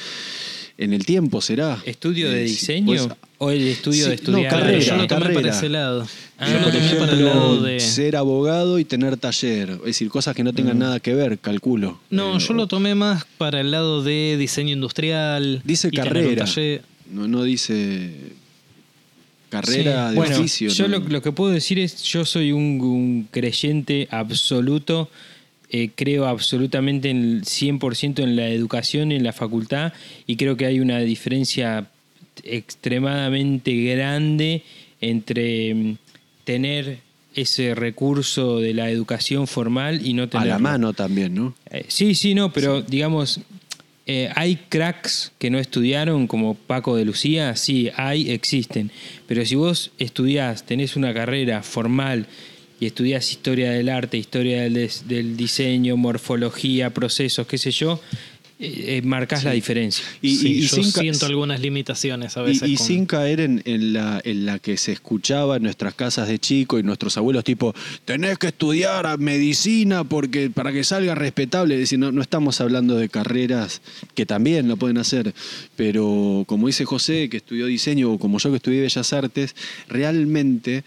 [0.78, 1.80] en el tiempo será.
[1.84, 2.86] ¿Estudio de Eh, diseño?
[2.86, 3.06] pues,
[3.38, 4.50] ¿O el estudio sí, de no, estudiar?
[4.52, 5.34] carrera, yo lo tomé carrera.
[5.34, 6.08] para ese lado.
[6.38, 7.78] Ah, yo por para el lado de.
[7.78, 9.70] ser abogado y tener taller.
[9.70, 12.00] Es decir, cosas que no tengan nada que ver, calculo.
[12.10, 15.60] No, Eh, yo lo tomé más para el lado de diseño industrial.
[15.64, 16.46] Dice carrera.
[17.12, 18.10] No, no dice
[19.52, 20.68] carrera de bueno, oficio.
[20.70, 25.10] Yo lo, lo que puedo decir es, yo soy un, un creyente absoluto,
[25.70, 29.92] eh, creo absolutamente en el 100% en la educación, en la facultad,
[30.26, 31.86] y creo que hay una diferencia
[32.44, 34.62] extremadamente grande
[35.00, 35.96] entre mm,
[36.44, 36.98] tener
[37.34, 40.52] ese recurso de la educación formal y no A tenerlo.
[40.52, 41.54] la mano también, ¿no?
[41.70, 43.40] Eh, sí, sí, no, pero digamos,
[44.06, 48.90] eh, hay cracks que no estudiaron como Paco de Lucía, sí, hay, existen.
[49.28, 52.26] Pero si vos estudiás, tenés una carrera formal
[52.80, 58.00] y estudiás historia del arte, historia del, del diseño, morfología, procesos, qué sé yo,
[58.64, 60.04] eh, marcás la diferencia.
[60.22, 62.68] Y, Sí, y- y yo siento algunas limitaciones a Y, veces.
[62.68, 66.28] y con- sin caer en, en la, en la que se escuchaba en nuestras casas
[66.28, 71.14] de chico y nuestros abuelos, tipo, tenés que estudiar a medicina porque para que salga
[71.16, 71.74] respetable.
[71.74, 73.80] Es decir, no, no estamos hablando de carreras
[74.14, 75.34] que también lo pueden hacer,
[75.76, 79.56] pero como dice José, que estudió diseño, o como yo que estudié Bellas Artes,
[79.88, 80.84] realmente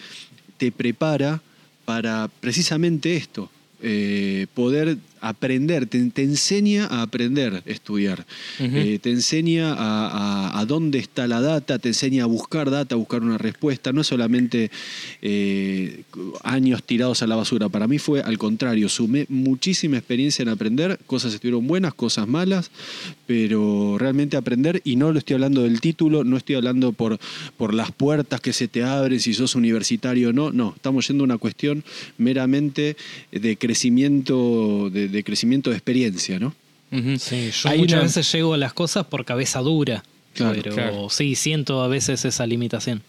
[0.58, 1.42] te prepara
[1.86, 3.50] para precisamente esto.
[3.88, 4.98] eh, poder
[5.30, 8.26] aprender, te, te enseña a aprender estudiar,
[8.60, 8.76] Ujú.
[8.78, 12.96] Eh, te enseña a, a- a dónde está la data, te enseña a buscar data,
[12.96, 14.70] a buscar una respuesta, no es solamente
[15.22, 16.04] eh,
[16.44, 21.00] años tirados a la basura, para mí fue al contrario, sumé muchísima experiencia en aprender,
[21.08, 22.72] cosas estuvieron buenas, cosas malas,
[23.26, 27.18] pero realmente aprender, y no lo estoy hablando del título, no estoy hablando por,
[27.58, 31.24] por las puertas que se te abren, si sos universitario o no, no, estamos yendo
[31.24, 31.84] a una cuestión
[32.18, 32.96] meramente
[33.32, 36.54] de crecimiento, de, de crecimiento de experiencia, ¿no?
[37.20, 40.04] Sí, yo Hay muchas una- veces llego a las cosas por cabeza dura.
[40.34, 41.10] Claro, pero claro.
[41.10, 43.02] sí, siento a veces esa limitación.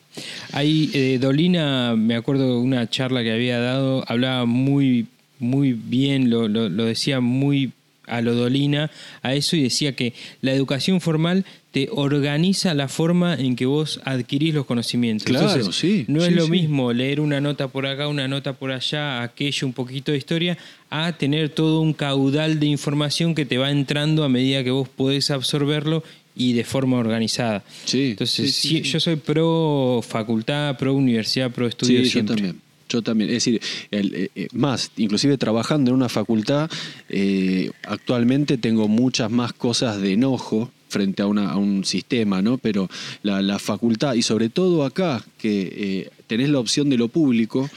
[0.52, 5.06] Ahí eh, Dolina, me acuerdo de una charla que había dado, hablaba muy,
[5.40, 7.72] muy bien, lo, lo- lo decía muy
[8.06, 8.90] a lo Dolina,
[9.22, 14.00] a eso y decía que la educación formal te organiza la forma en que vos
[14.04, 15.26] adquirís los conocimientos.
[15.26, 16.50] Claro, Entonces, sí, No es lo sí.
[16.50, 20.56] mismo leer una nota por acá, una nota por allá, aquello, un poquito de historia,
[20.88, 24.88] a tener todo un caudal de información que te va entrando a medida que vos
[24.88, 26.02] podés absorberlo
[26.34, 27.62] y de forma organizada.
[27.84, 32.60] Sí, Entonces, sí, yo soy pro facultad, pro universidad, pro estudio Sí, yo también.
[32.88, 33.30] Yo también.
[33.30, 33.60] Es decir,
[33.90, 36.70] el, eh, eh, más, inclusive trabajando en una facultad,
[37.08, 42.58] eh, actualmente tengo muchas más cosas de enojo frente a, una- a un sistema, ¿no?
[42.58, 42.88] Pero
[43.22, 47.68] la, la facultad, y sobre todo acá, que eh, tenés la opción de lo público,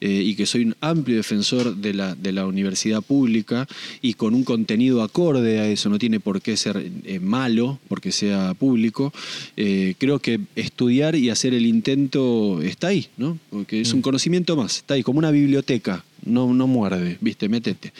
[0.00, 3.66] eh, y que soy un amplio defensor de la, de la universidad pública,
[4.02, 8.12] y con un contenido acorde a eso, no tiene por qué ser eh, malo porque
[8.12, 9.12] sea público,
[9.56, 13.38] creo que estudiar y hacer el intento está ahí, ¿no?
[13.50, 17.92] Porque es un conocimiento más, está ahí, como una biblioteca, no, no muerde, viste, métete.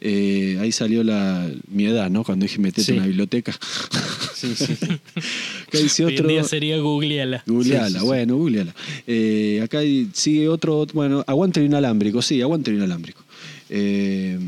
[0.00, 2.22] Eh, ahí salió la, mi edad, ¿no?
[2.24, 2.92] Cuando dije metete Sí.
[2.92, 3.52] en una biblioteca.
[4.34, 4.84] Sí, sí, sí.
[5.68, 6.28] Acá dice Hoy en otro...
[6.28, 7.42] día sería googleala.
[7.46, 8.74] Googleala, bueno, googleala.
[9.06, 9.80] Eh, acá
[10.12, 13.22] sigue otro, bueno, aguante el inalámbrico, sí, aguante el inalámbrico.
[13.70, 14.38] Eh,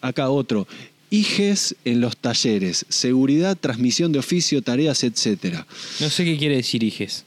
[0.00, 0.66] acá otro.
[1.12, 5.66] IGES en los talleres, seguridad, transmisión de oficio, tareas, etcétera.
[5.98, 7.24] No sé qué quiere decir hijes.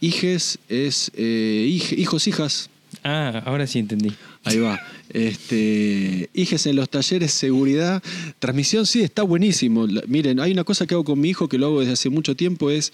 [0.00, 2.70] IGES es eh, hij- hijos, hijas.
[3.02, 4.12] Ah, ahora sí entendí.
[4.44, 4.80] Ahí va.
[5.14, 8.02] Este, IGES en los talleres, seguridad,
[8.40, 9.86] transmisión, sí, está buenísimo.
[10.06, 12.36] Miren, hay una cosa que hago con mi hijo que lo hago desde hace mucho
[12.36, 12.92] tiempo, es,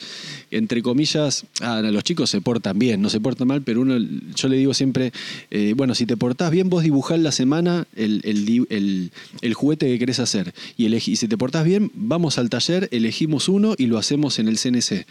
[0.51, 3.97] entre comillas, ah, los chicos se portan bien, no se portan mal, pero uno,
[4.37, 5.13] yo le digo siempre,
[5.51, 9.11] eh, bueno, si te portás bien, vos dibujás la semana el, el
[9.43, 10.55] el- juguete que querés hacer.
[10.77, 14.39] Y, elegí- y si te portás bien, vamos al taller, elegimos uno y lo hacemos
[14.39, 15.07] en el CNC.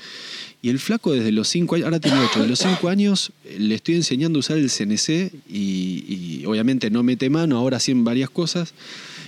[0.61, 3.57] Y el flaco desde los 5 años, ahora tiene 8, de los 5 años eh,
[3.59, 7.91] le estoy enseñando a usar el CNC y, y obviamente no mete mano, ahora sí
[7.91, 8.73] en varias cosas,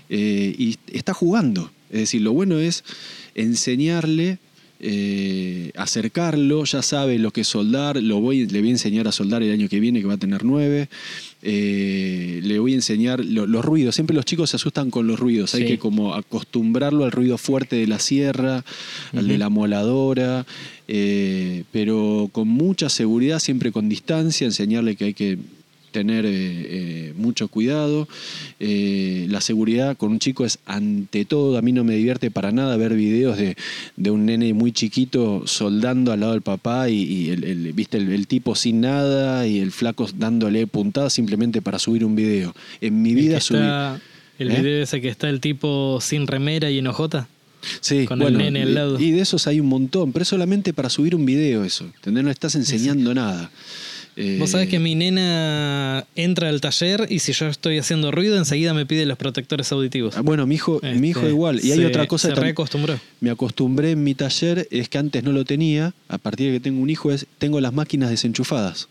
[0.09, 1.71] eh, y está jugando.
[1.89, 2.83] Es decir, lo bueno es
[3.35, 4.37] enseñarle,
[4.83, 9.11] eh, acercarlo, ya sabe lo que es soldar, lo voy, le voy a enseñar a
[9.11, 10.89] soldar el año que viene, que va a tener 9.
[11.43, 13.95] le voy a enseñar lo- los ruidos.
[13.95, 15.53] Siempre los chicos se asustan con los ruidos.
[15.55, 18.63] Hay que como acostumbrarlo al ruido fuerte de la sierra,
[19.13, 20.45] al de la moladora,
[20.87, 25.37] eh, pero con mucha seguridad, siempre con distancia, enseñarle que hay que
[25.91, 28.07] tener eh, eh, mucho cuidado.
[28.59, 32.51] Eh, la seguridad con un chico es ante todo, a mí no me divierte para
[32.51, 33.55] nada ver videos de,
[33.97, 37.97] de un nene muy chiquito soldando al lado del papá y, y el, el- viste
[37.97, 42.55] el, el tipo sin nada y el flaco dándole puntadas simplemente para subir un video.
[42.81, 43.59] En mi vida subí...
[44.39, 47.27] el video ese que está el tipo sin remera y enojota.
[47.79, 48.99] Sí, Con bueno, el nene al lado.
[48.99, 51.85] Y de esos hay un montón, pero es solamente para subir un video eso.
[51.95, 52.23] ¿entendés?
[52.23, 53.51] No estás enseñando nada.
[54.17, 58.37] Eh, Vos sabés que mi nena entra al taller y si yo estoy haciendo ruido,
[58.37, 60.17] enseguida me pide los protectores auditivos.
[60.17, 61.59] ah, Bueno, mi hijo, mi hijo Este, igual.
[61.63, 62.99] Y hay se- otra cosa Se reacostumbró.
[63.21, 66.59] me acostumbré en mi taller, es que antes no lo tenía, a partir de que
[66.59, 68.89] tengo un hijo, es tengo las máquinas desenchufadas.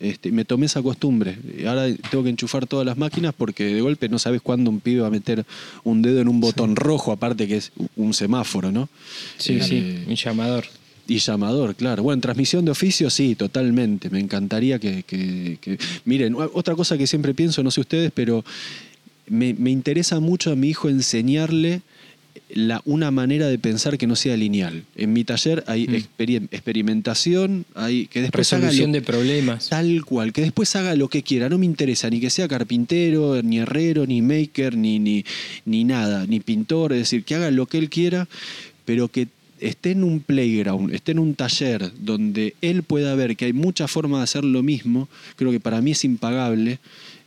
[0.00, 1.36] Este, me tomé esa costumbre.
[1.66, 5.00] Ahora tengo que enchufar todas las máquinas porque de golpe no sabes cuándo un pibe
[5.00, 5.44] va a meter
[5.82, 8.88] un dedo en un botón rojo, aparte que es un semáforo, ¿no?
[9.38, 10.64] Sí, Eh, sí, un llamador.
[11.08, 12.02] Y llamador, claro.
[12.04, 14.10] Bueno, transmisión de oficio, sí, totalmente.
[14.10, 18.44] Me encantaría que, que- que- Miren, otra cosa que siempre pienso, no sé ustedes, pero
[19.28, 21.80] me, me interesa mucho a mi hijo enseñarle
[22.50, 24.84] la, una manera de pensar que no sea lineal.
[24.96, 25.94] En mi taller hay Mm.
[25.94, 29.68] experi- experimentación, hay que después haga Resolución lo- de problemas.
[29.70, 33.42] Tal cual, que después haga lo que quiera, no me interesa ni que sea carpintero,
[33.42, 35.24] ni herrero, ni maker, ni, ni,
[35.64, 38.28] ni nada, ni pintor, es decir, que haga lo que él quiera,
[38.84, 39.26] pero que
[39.60, 43.90] esté en un playground, esté en un taller donde él pueda ver que hay muchas
[43.90, 46.78] formas de hacer lo mismo, creo que para mí es impagable,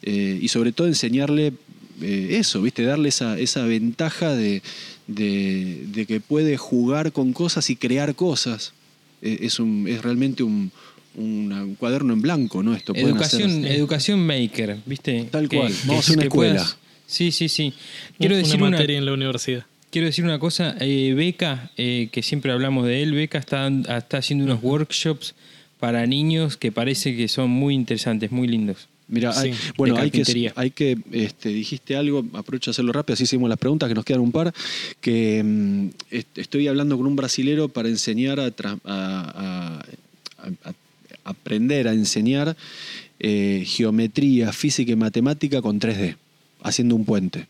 [0.04, 1.54] eh, y sobre todo enseñarle
[2.02, 2.84] eh, eso, ¿viste?
[2.84, 4.62] darle esa, esa ventaja de,
[5.08, 8.74] de- de que puede jugar con cosas y crear cosas.
[9.22, 10.72] Eh, es, un, es realmente un,
[11.16, 12.74] una- un cuaderno en blanco, ¿no?
[12.74, 15.28] Esto Educación, hacer- educación maker, ¿viste?
[15.30, 15.72] Tal cual.
[15.86, 16.78] Vamos a una escuela.
[17.06, 17.74] Sí, sí, sí.
[18.18, 19.66] Quiero una decir una, materia en la universidad.
[19.92, 20.76] Quiero decir una cosa.
[20.80, 25.36] eh, Beca, eh, que siempre hablamos de él, Beca está, está haciendo unos workshops
[25.80, 28.88] para niños que parece que son muy interesantes, muy lindos.
[29.08, 30.54] Mira, Sí, bueno, hay que, carpintería.
[30.56, 34.06] hay que este, dijiste algo, aprovecho a hacerlo rápido, así hicimos las preguntas, que nos
[34.06, 34.54] quedan un par,
[35.02, 39.82] que mm, est- estoy hablando con un brasilero para enseñar a, tra- a-
[40.38, 40.74] a- a- a-
[41.26, 42.56] aprender a enseñar
[43.20, 46.16] eh, geometría, física y matemática con 3D,
[46.64, 47.48] haciendo un puente.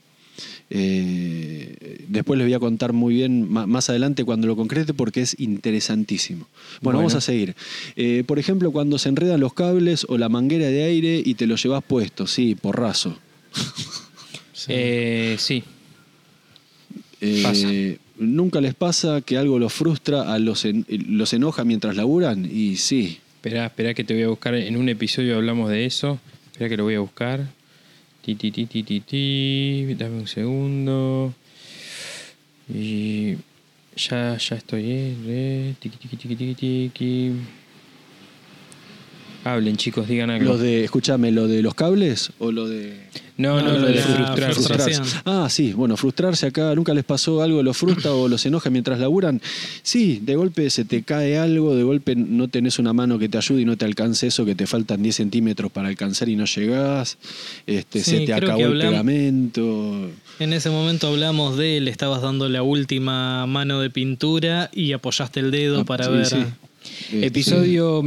[0.74, 5.38] Eh, después les voy a contar muy bien más adelante cuando lo concrete porque es
[5.40, 6.48] interesantísimo.
[6.48, 6.98] Bueno, Bueno.
[7.00, 7.56] vamos a seguir.
[7.98, 11.46] Eh, por ejemplo, cuando se enredan los cables o la manguera de aire y te
[11.46, 13.18] lo llevas puesto, sí, porrazo.
[14.54, 14.68] Sí.
[14.76, 15.64] Eh, sí.
[17.42, 17.68] Pasa.
[18.20, 22.46] ¿Nunca les pasa que algo los frustra, a los, en- los enoja mientras laburan?
[22.52, 23.18] Y sí.
[23.38, 24.54] Esperá, esperá que te voy a buscar.
[24.54, 26.20] En un episodio hablamos de eso.
[26.52, 27.48] Espera que lo voy a buscar.
[28.22, 29.96] Ti, ti, ti, ti, ti.
[29.96, 31.34] Dame un segundo.
[32.70, 33.38] Y
[33.96, 34.92] ya, ya estoy.
[34.92, 35.76] eh, re.
[35.80, 37.61] Tiqui, tiqui, tiqui, tiqui, tiqui.
[39.44, 40.54] Hablen, chicos, digan algo.
[40.54, 43.10] ¿Lo de, escúchame, lo de los cables o lo de...
[43.38, 44.00] No, no, No, lo lo de
[44.54, 45.02] frustrarse.
[45.26, 49.00] Ah, sí, bueno, frustrarse acá, ¿nunca les pasó algo, los frustra o los enoja mientras
[49.00, 49.42] laburan?
[49.82, 53.40] Sí, de golpe se te cae algo, de golpe no tenés una mano que te
[53.40, 56.46] ayude y no te alcance eso, que te faltan 10 centímetros para alcanzar y no
[56.46, 57.18] llegás,
[57.66, 60.10] este, Sí, se te creo acabó que el pegamento.
[60.38, 65.40] En ese momento hablamos de le estabas dando la última mano de pintura y apoyaste
[65.40, 66.26] el dedo Ah, para sí, ver.
[66.28, 66.38] sí.
[67.12, 68.02] Episodio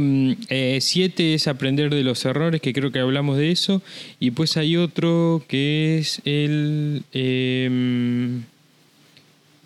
[0.79, 3.81] 7 es aprender de los errores, que creo que hablamos de eso.
[4.19, 7.03] Y pues hay otro que es el...
[7.13, 8.43] em,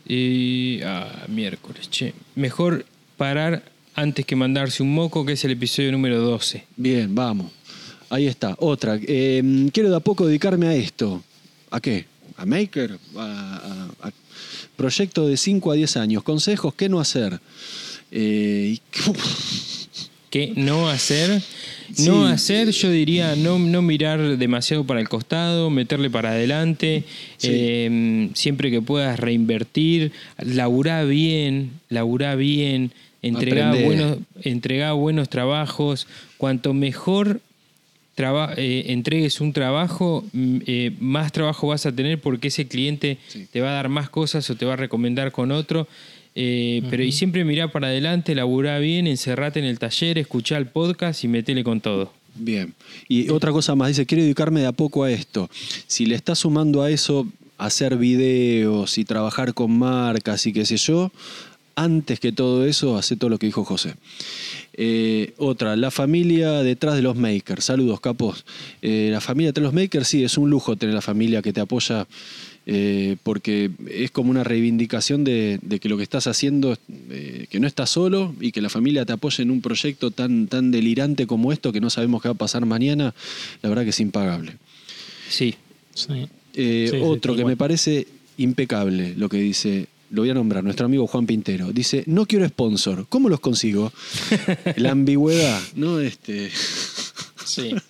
[0.07, 2.13] eh, ah, miércoles, che.
[2.35, 2.85] Mejor
[3.17, 3.63] parar
[3.95, 6.63] antes que mandarse un moco, que es el episodio número 12.
[6.77, 7.51] Bien, vamos.
[8.09, 8.55] Ahí está.
[8.59, 8.99] Otra.
[9.01, 11.21] Eh, quiero de a poco dedicarme a esto.
[11.69, 12.05] ¿A qué?
[12.37, 12.97] ¿A Maker?
[13.15, 14.11] ¿A, a- a-
[14.75, 16.23] proyecto de 5 a 10 años.
[16.23, 17.39] Consejos, ¿qué no hacer?
[18.11, 18.77] Eh,
[20.29, 21.41] ¿Qué no hacer?
[21.91, 22.05] Sí.
[22.07, 27.03] No hacer, yo diría, no, no mirar demasiado para el costado, meterle para adelante,
[27.37, 27.49] Sí.
[27.51, 32.91] eh, siempre que puedas reinvertir, laburá bien, laburá bien,
[33.23, 33.85] entregá Aprende.
[33.87, 36.05] buenos, entregá buenos trabajos,
[36.37, 37.41] cuanto mejor
[38.13, 43.17] traba- eh, entregues un trabajo, mm, eh, más trabajo vas a tener porque ese cliente
[43.29, 43.47] Sí.
[43.51, 45.87] te va a dar más cosas o te va a recomendar con otro.
[46.35, 50.67] Eh, Pero y siempre mirá para adelante, laburá bien, encerrate en el taller, escuchá el
[50.67, 52.13] podcast y metele con todo.
[52.35, 52.73] Bien.
[53.07, 55.49] Y otra cosa más, dice, quiero dedicarme de a poco a esto.
[55.87, 57.27] Si le estás sumando a eso
[57.57, 61.11] hacer videos y trabajar con marcas y qué sé yo,
[61.75, 63.95] antes que todo eso, hace todo lo que dijo José.
[64.73, 67.65] Eh, otra, la familia detrás de los makers.
[67.65, 68.45] Saludos, capos.
[68.81, 71.53] Eh, la familia detrás de los makers, sí, es un lujo tener la familia que
[71.53, 72.05] te apoya
[72.71, 76.77] eh, porque es como una reivindicación de, de que lo que estás haciendo,
[77.09, 80.45] eh, que no estás solo y que la familia te apoye en un proyecto tan,
[80.45, 83.15] tan delirante como esto, que no sabemos qué va a pasar mañana,
[83.63, 84.57] la verdad que es impagable.
[85.29, 85.55] Sí.
[85.95, 86.27] Sí.
[86.53, 88.05] Eh, Sí, otro que me parece
[88.37, 92.47] impecable, lo que dice, lo voy a nombrar, nuestro amigo Juan Pintero, dice, no quiero
[92.47, 93.91] sponsor, ¿cómo los consigo?
[94.75, 95.99] la ambigüedad, ¿no?
[95.99, 96.51] Este,
[97.45, 97.73] Sí.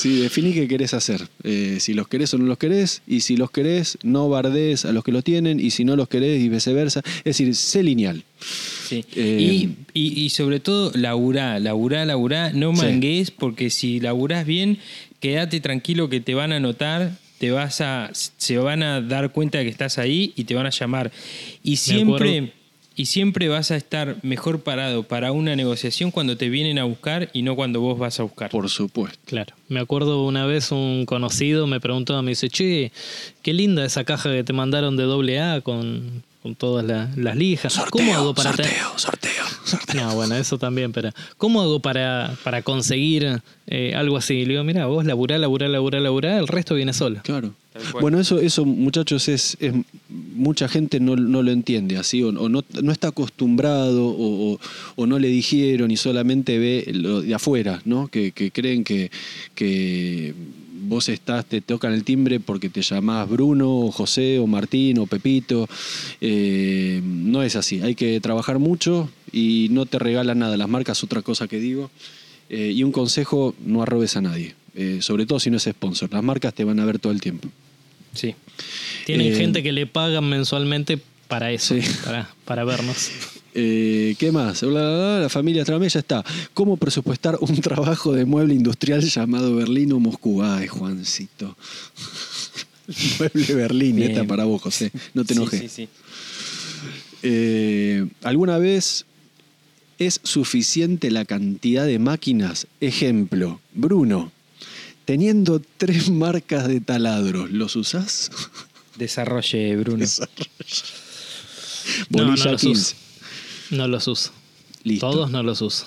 [0.00, 1.28] Sí, definí qué querés hacer.
[1.44, 4.92] Eh, si los querés o no los querés, y si los querés, no bardes a
[4.92, 7.02] los que lo tienen, y si no los querés, y viceversa.
[7.18, 8.24] Es decir, sé lineal.
[8.88, 9.04] Sí.
[9.16, 9.36] Eh,
[9.94, 12.82] y, y- y sobre todo, laburá, laburá, laburá, no Sí.
[12.82, 14.78] mangués, porque si laburás bien,
[15.20, 19.58] quédate tranquilo que te van a notar, te vas a, se van a dar cuenta
[19.58, 21.10] de que estás ahí y te van a llamar.
[21.62, 22.52] Y siempre.
[23.00, 27.30] Y siempre vas a estar mejor parado para una negociación cuando te vienen a buscar
[27.32, 28.50] y no cuando vos vas a buscar.
[28.50, 29.18] Por supuesto.
[29.24, 29.54] Claro.
[29.68, 32.92] Me acuerdo una vez un conocido me preguntó, me dice, che,
[33.42, 37.36] qué linda esa caja que te mandaron de doble A con, con todas la- las
[37.36, 37.80] lijas.
[37.90, 38.98] ¿Cómo hago para tener-" sorteo,
[39.64, 40.04] sorteo.
[40.08, 44.44] No, bueno, eso también, pero ¿cómo hago para, para conseguir eh, algo así?
[44.44, 47.20] Le digo, mira, vos laburá, laburá, laburá, laburá, el resto viene solo.
[47.22, 47.54] Claro.
[48.00, 49.72] Bueno, eso, eso muchachos, es, es-
[50.34, 54.58] mucha gente no, no lo entiende así, o, no, no está acostumbrado, o,
[55.06, 58.08] no le dijeron y solamente ve lo de afuera, ¿no?
[58.08, 59.10] Que, que creen que,
[59.54, 60.34] que
[60.82, 65.06] vos estás, te tocan el timbre porque te llamás Bruno, o José, o Martín, o
[65.06, 65.68] Pepito.
[66.20, 67.80] Eh, no es así.
[67.82, 70.56] Hay que trabajar mucho y no te regalan nada.
[70.56, 71.90] Las marcas, otra cosa que digo.
[72.48, 74.54] Eh, y un consejo, no arrobes a nadie.
[74.74, 76.12] Eh, sobre todo si no es sponsor.
[76.12, 77.48] Las marcas te van a ver todo el tiempo.
[78.14, 78.34] Sí.
[79.06, 80.98] Tienen Eh, gente que le pagan mensualmente
[81.28, 81.82] para eso, Sí.
[82.04, 83.10] para, para vernos.
[83.52, 84.60] Eh, ¿Qué más?
[84.60, 86.24] Bla, bla, bla, la familia Tramé ya está.
[86.54, 90.40] ¿Cómo presupuestar un trabajo de mueble industrial llamado Berlín o Moscú?
[90.40, 91.56] Ay, Juancito.
[93.18, 94.12] mueble Berlín, Bien.
[94.12, 94.92] esta para vos, José.
[95.14, 95.60] No te enojes.
[95.62, 95.88] sí, sí.
[97.22, 99.04] Eh, ¿Alguna vez
[99.98, 102.68] es suficiente la cantidad de máquinas?
[102.80, 104.30] Ejemplo, Bruno,
[105.10, 108.30] teniendo tres marcas de taladros, ¿los usás?
[108.96, 110.06] Desarrolle, Bruno.
[112.10, 112.80] No, no Bolilla los 15.
[112.80, 112.96] uso.
[113.70, 114.30] No los uso.
[114.84, 115.10] Listo.
[115.10, 115.86] Todos no los uso.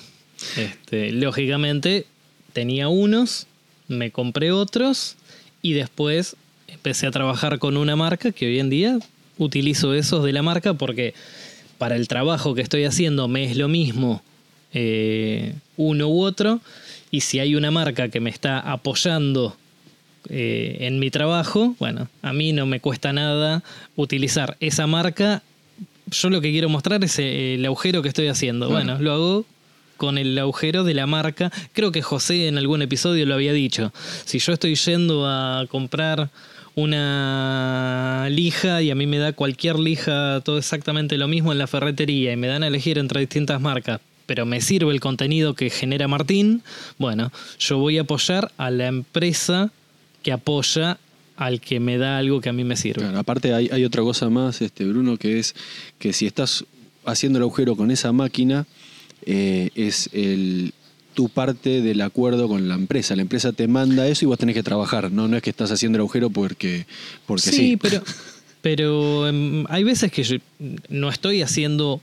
[0.57, 2.05] Este, lógicamente,
[2.51, 3.47] tenía unos,
[3.87, 5.15] me compré otros
[5.61, 6.35] y después
[6.67, 8.99] empecé a trabajar con una marca que hoy en día
[9.37, 11.13] utilizo esos de la marca porque
[11.77, 14.21] para el trabajo que estoy haciendo me es lo mismo
[14.73, 16.59] eh, uno u otro
[17.13, 19.55] y si hay una marca que me está apoyando
[20.29, 23.61] eh, en mi trabajo, bueno, a mí no me cuesta nada
[23.95, 25.43] utilizar esa marca.
[26.07, 28.67] Yo lo que quiero mostrar es eh, el agujero que estoy haciendo.
[28.67, 28.83] Claro.
[28.83, 29.45] Bueno, lo hago
[29.97, 31.51] con el agujero de la marca.
[31.73, 33.93] Creo que José en algún episodio lo había dicho.
[34.25, 36.31] Si yo estoy yendo a comprar
[36.73, 41.67] una lija y a mí me da cualquier lija todo exactamente lo mismo en la
[41.67, 45.69] ferretería y me dan a elegir entre distintas marcas, pero me sirve el contenido que
[45.69, 46.63] genera Martín,
[46.97, 49.71] bueno, yo voy a apoyar a la empresa
[50.21, 50.97] que apoya
[51.35, 53.01] al que me da algo que a mí me sirve.
[53.01, 55.55] Claro, aparte hay, hay otra cosa más, este, Bruno, que es
[55.99, 56.65] que si estás
[57.05, 58.65] haciendo el agujero con esa máquina,
[59.25, 60.73] eh, es el,
[61.13, 63.15] tu parte del acuerdo con la empresa.
[63.15, 65.27] La empresa te manda eso y vos tenés que trabajar, ¿no?
[65.27, 66.85] No es que estás haciendo el agujero porque,
[67.25, 67.55] porque sí.
[67.55, 68.03] sí, pero,
[68.61, 70.37] pero em, hay veces que yo
[70.89, 72.01] no estoy haciendo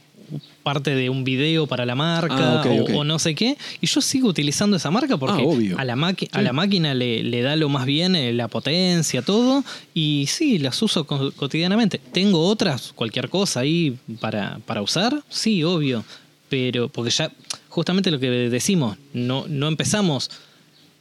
[0.63, 2.65] parte de un video para la marca Ah,
[2.95, 5.79] o, no sé qué, y yo sigo utilizando esa marca porque Ah, obvio.
[5.79, 6.45] a la, maqui- a Sí.
[6.45, 9.65] la máquina le, le da lo más bien eh, la potencia, todo,
[9.95, 11.99] y sí, las uso co- cotidianamente.
[11.99, 15.23] ¿Tengo otras, cualquier cosa ahí para, para usar?
[15.29, 16.05] Sí, obvio,
[16.49, 17.31] pero porque ya,
[17.69, 20.31] justamente lo que decimos, no, no empezamos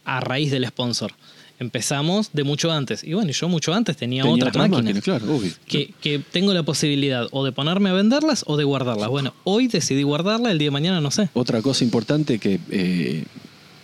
[0.06, 1.14] a raíz del sponsor.
[1.60, 3.04] Empezamos de mucho antes.
[3.04, 4.84] Y bueno, yo mucho antes tenía, Tenía otras, máquinas.
[4.84, 5.52] máquinas, claro, obvio.
[5.68, 9.10] Que, que tengo la posibilidad o de ponerme a venderlas o de guardarlas.
[9.10, 11.30] Bueno, hoy decidí guardarla, el día de mañana no sé.
[11.34, 13.26] Otra cosa importante que eh,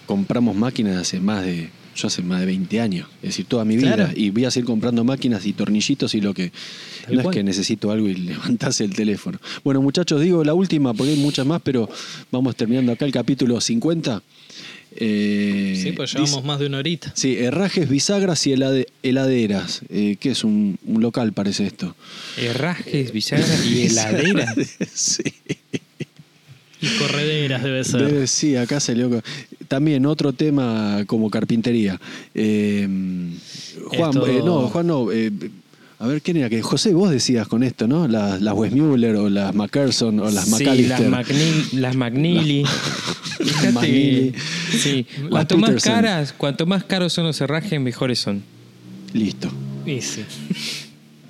[0.05, 3.77] compramos máquinas hace más de, yo hace más de 20 años, es decir, toda mi
[3.77, 3.95] vida.
[3.95, 4.11] Claro.
[4.15, 6.51] Y voy a seguir comprando máquinas y tornillitos y lo que...
[7.05, 7.33] Tal no cual.
[7.33, 9.39] es que necesito algo y levantás el teléfono.
[9.63, 11.89] Bueno, muchachos, digo la última porque hay muchas más, pero
[12.31, 14.21] vamos terminando acá el capítulo 50.
[14.97, 17.11] Eh, Sí, pues dice- llevamos más de una horita.
[17.15, 19.81] Sí, herrajes, bisagras y helade- heladeras.
[19.89, 21.95] Eh, ¿Qué es un, un local, parece esto?
[22.37, 24.55] Herrajes, bisagras y heladeras.
[24.93, 25.23] sí.
[26.81, 28.01] Y correderas debe ser.
[28.07, 29.09] Debe- sí, acá salió.
[29.09, 29.21] co-
[29.67, 31.99] También otro tema como carpintería.
[32.33, 32.87] Eh,
[33.87, 35.11] Juan, Esto- eh, no, Juan no.
[35.11, 35.31] eh,
[35.97, 36.49] a ver, ¿quién era?
[36.49, 38.07] Que José, vos decías con esto, ¿no?
[38.07, 41.09] Las, las Westmuller o las McPherson o las Sí, McAllister.
[41.09, 42.65] las, McNeil- las McNeely.
[43.37, 44.33] Fíjate
[44.71, 45.05] sí.
[45.29, 48.43] Cuanto más caras, cuanto más caros son los herrajes, mejores son.
[49.13, 49.49] Listo.
[49.85, 50.23] Y sí.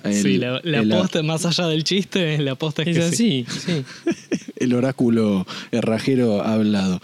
[0.04, 3.16] El- sí, la, la el- posta, más allá del chiste, la posta es, Es que
[3.16, 3.44] sí.
[3.48, 3.84] así, sí.
[4.56, 7.00] El oráculo herrajero ha hablado.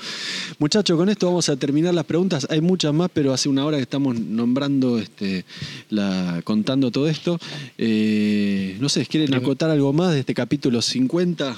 [0.58, 2.46] Muchachos, con esto vamos a terminar las preguntas.
[2.48, 5.44] Hay muchas más, pero hace una hora que estamos nombrando, este,
[5.90, 7.38] la, contando todo esto.
[7.76, 11.56] Eh, no sé, ¿quieren acotar algo más de este capítulo 50?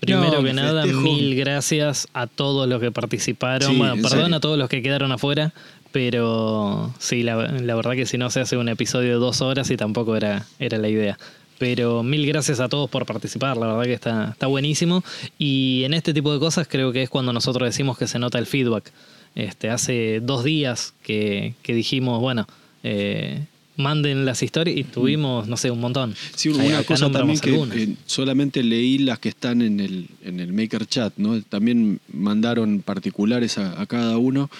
[0.00, 1.00] Primero No, que nada, festejo.
[1.02, 3.70] mil gracias a todos los que participaron.
[3.72, 4.36] Sí, bueno, en perdón serio.
[4.36, 5.52] a todos los que quedaron afuera,
[5.92, 9.70] pero sí, la, la verdad que si no se hace un episodio de dos horas
[9.70, 11.18] y tampoco era, era la idea.
[11.58, 15.02] Pero mil gracias a todos por participar, la verdad que está, está buenísimo.
[15.38, 18.38] Y en este tipo de cosas creo que es cuando nosotros decimos que se nota
[18.38, 18.92] el feedback.
[19.34, 22.46] Este, hace dos días que, que dijimos, bueno,
[22.84, 23.44] eh,
[23.78, 26.14] manden las historias y tuvimos, no sé, un montón.
[26.34, 30.52] Sí, una cosa también que eh, solamente leí las que están en el, en el
[30.52, 31.40] Maker Chat, ¿no?
[31.42, 34.50] También mandaron particulares a, a cada uno,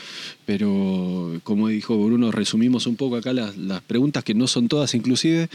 [0.47, 4.95] pero como dijo Bruno, resumimos un poco acá las, las preguntas, que no son todas
[4.95, 5.49] inclusive,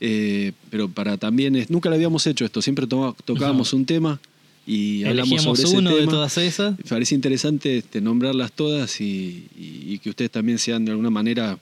[0.00, 4.18] eh, pero para también, es- nunca lo habíamos hecho esto, siempre tocábamos un tema
[4.66, 6.12] y hablamos Elegíamos sobre ese uno de tema.
[6.12, 6.76] todas esas.
[6.88, 11.58] Parece interesante este, nombrarlas todas y, y- y que ustedes también sean de alguna manera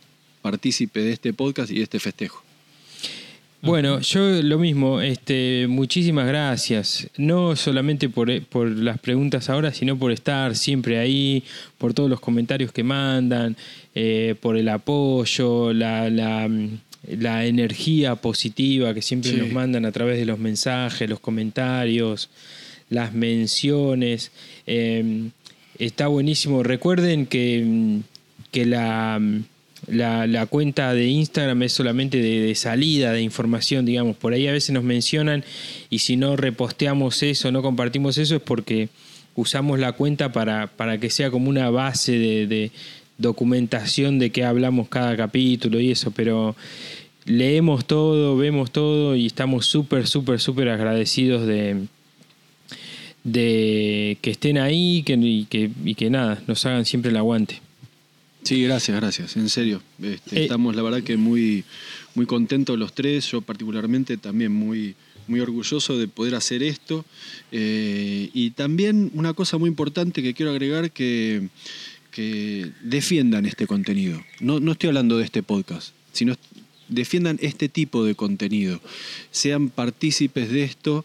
[0.51, 2.39] partícipe de este podcast y de este festejo.
[3.63, 7.09] Bueno, yo lo mismo, este, muchísimas gracias.
[7.17, 11.43] No solamente por, por las preguntas ahora, sino por estar siempre ahí,
[11.79, 13.57] por todos los comentarios que mandan,
[13.95, 16.49] eh, por el apoyo, la, la,
[17.09, 19.37] la energía positiva que siempre Sí.
[19.37, 22.29] nos mandan a través de los mensajes, los comentarios,
[22.89, 24.31] las menciones.
[24.69, 25.31] Eh,
[25.79, 26.63] está buenísimo.
[26.63, 27.99] Recuerden que, mm,
[28.53, 29.43] que la, mm,
[29.89, 34.17] la, la cuenta de Instagram es solamente de, de salida de información, digamos.
[34.17, 35.45] Por ahí a veces nos mencionan
[35.91, 38.89] y si no reposteamos eso, no compartimos eso, es porque
[39.37, 42.13] usamos la cuenta para, para que sea como una base
[42.47, 42.73] de,
[43.19, 46.55] documentación de qué hablamos cada capítulo y eso, pero
[47.25, 51.87] leemos todo, vemos todo y estamos súper, súper, súper agradecidos de,
[53.25, 57.63] de que estén ahí que, y, que, y que nada, nos hagan siempre el aguante.
[58.47, 59.83] Sí, gracias, gracias, en serio.
[60.01, 61.65] Este, Eh, estamos la verdad que muy,
[62.15, 64.95] muy contentos los tres, yo particularmente también muy,
[65.27, 67.05] muy orgulloso de poder hacer esto.
[67.51, 71.49] Eh, y también una cosa muy importante que quiero agregar que,
[72.13, 74.23] que defiendan este contenido.
[74.39, 76.37] No, no estoy hablando de este podcast, sino
[76.89, 78.81] defiendan este tipo de contenido.
[79.33, 81.05] Sean partícipes de esto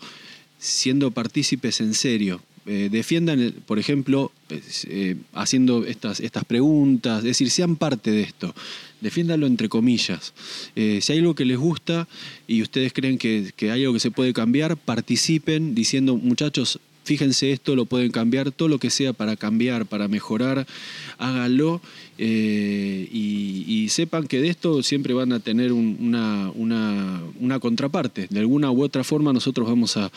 [0.59, 2.39] siendo partícipes en serio.
[2.65, 8.21] Eh, defiendan, por ejemplo, pues, eh, haciendo estas, estas preguntas, es decir, sean parte de
[8.21, 8.53] esto.
[9.01, 10.33] Defiéndanlo entre comillas.
[10.75, 12.07] Eh, si hay algo que les gusta
[12.47, 17.75] y ustedes creen que hay algo que se puede cambiar, participen diciendo, muchachos, fíjense esto,
[17.75, 20.67] lo pueden cambiar, todo lo que sea para cambiar, para mejorar,
[21.17, 21.81] háganlo
[22.17, 28.27] eh, y, sepan que de esto siempre van a tener un- una, una- contraparte.
[28.29, 30.11] De alguna u otra forma nosotros vamos a,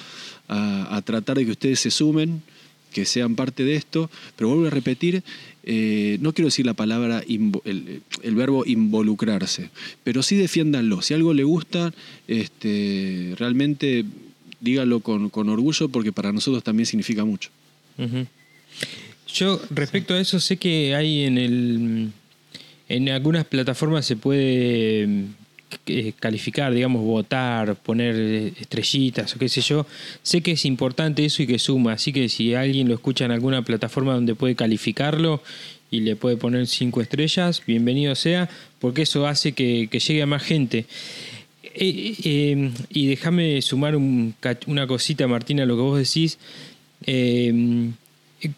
[1.05, 2.43] tratar de que ustedes se sumen,
[2.93, 5.25] que sean parte de esto, pero vuelvo a repetir,
[5.65, 9.71] eh, no quiero decir la palabra, el verbo involucrarse,
[10.05, 11.03] pero sí defiéndanlo.
[11.03, 11.93] Si algo le gusta,
[12.29, 14.05] este, realmente
[14.65, 17.51] dígalo con, con orgullo porque para nosotros también significa mucho.
[19.33, 22.11] Yo respecto a eso sé que hay en el
[22.89, 25.09] en algunas plataformas se puede
[25.87, 28.15] eh, calificar, digamos, votar, poner
[28.61, 29.87] estrellitas o qué sé yo.
[30.23, 33.33] Sé que es importante eso y que suma, así que si alguien lo escucha en
[33.33, 35.43] alguna plataforma donde puede calificarlo
[35.91, 38.51] y le puede poner cinco estrellas, bienvenido sea,
[38.81, 40.87] porque eso hace que llegue a más gente.
[41.75, 46.39] Eh, eh, y déjame sumar una cosita, Martina, a lo que vos decís.
[47.07, 47.91] Eh,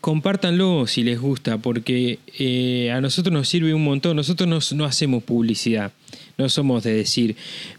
[0.01, 4.17] compártanlo si les gusta, porque eh, a nosotros nos sirve un montón.
[4.17, 5.93] Nosotros no, no hacemos publicidad.
[6.39, 7.35] No somos de decir,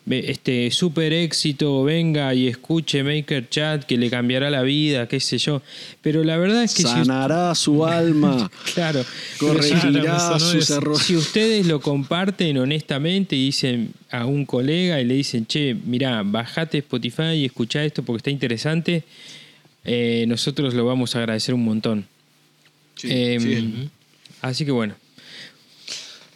[0.06, 5.20] "Ve, este super éxito, venga y escuche Maker Chat que le cambiará la vida, qué
[5.20, 5.62] sé yo.
[6.02, 9.06] Pero la verdad es que si, Sanará su alma, claro,
[9.40, 11.04] corregirá sus errores.
[11.04, 16.24] si ustedes lo comparten honestamente y dicen a un colega y le dicen, che, mirá,
[16.24, 19.04] bajate Spotify y escuchá esto porque está interesante,
[19.86, 22.08] eh, nosotros lo vamos a agradecer un montón.
[22.96, 23.90] Sí, Eh, sí.
[24.42, 24.96] Así que bueno.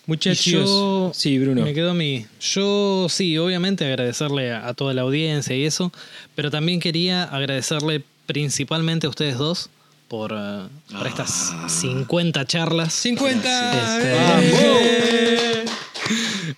[0.08, 0.46] Muchachos.
[0.46, 1.62] yo- sí, Bruno.
[1.64, 2.26] Me quedó a mí.
[2.42, 5.92] Yo sí, obviamente agradecerle a, a toda la audiencia y eso,
[6.36, 9.70] pero también quería agradecerle principalmente a ustedes dos
[10.08, 11.70] por, eh, por estas Ah.
[11.70, 12.94] 50 charlas.
[12.94, 14.40] 50.
[14.42, 15.66] Este-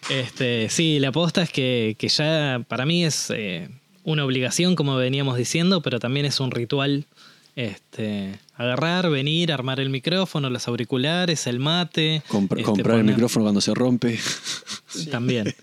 [0.10, 3.70] Este, sí, la aposta es que, que ya para mí es eh,
[4.04, 7.06] una obligación, como veníamos diciendo, pero también es un ritual.
[7.56, 12.24] Este, agarrar, venir, armar el micrófono, los auriculares, el mate.
[12.28, 14.20] Compr- este, comprar el micrófono cuando se rompe.
[15.12, 15.54] también.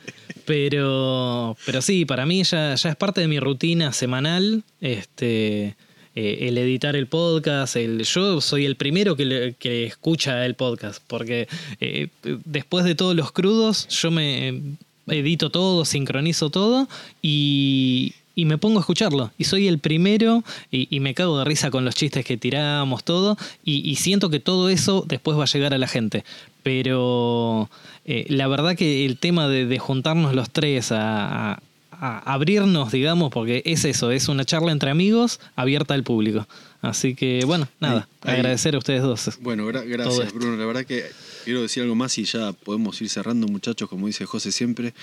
[0.45, 4.63] Pero, pero sí, para mí ya, ya es parte de mi rutina semanal.
[4.81, 5.77] Este,
[6.15, 7.77] eh, el editar el podcast.
[7.77, 11.03] El, yo soy el primero que, le- que escucha el podcast.
[11.07, 11.49] Porque
[11.81, 12.09] eh,
[12.45, 14.63] después de todos los crudos, yo me
[15.09, 16.89] edito todo, sincronizo todo.
[17.23, 19.31] Y, y me pongo a escucharlo.
[19.39, 23.05] Y soy el primero y, y me cago de risa con los chistes que tiramos,
[23.05, 23.37] todo.
[23.65, 26.25] Y, y siento que todo eso después va a llegar a la gente.
[26.63, 27.69] Pero
[28.05, 31.61] eh, la verdad que el tema de, de juntarnos los tres a, a-
[31.93, 36.47] a abrirnos, digamos, porque es eso, es una charla entre amigos abierta al público.
[36.81, 39.39] Así que, bueno, nada, Ahí- ahí- agradecer a ustedes dos.
[39.43, 40.33] Bueno, gra- gracias.
[40.33, 40.57] Bruno.
[40.57, 41.05] La verdad que
[41.45, 44.95] quiero decir algo más y ya podemos ir cerrando, muchachos, como dice José siempre.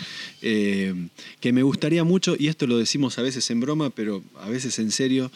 [0.41, 0.93] eh,
[1.39, 4.80] que me gustaría mucho, y esto lo decimos a veces en broma, pero a veces
[4.80, 5.31] en serio,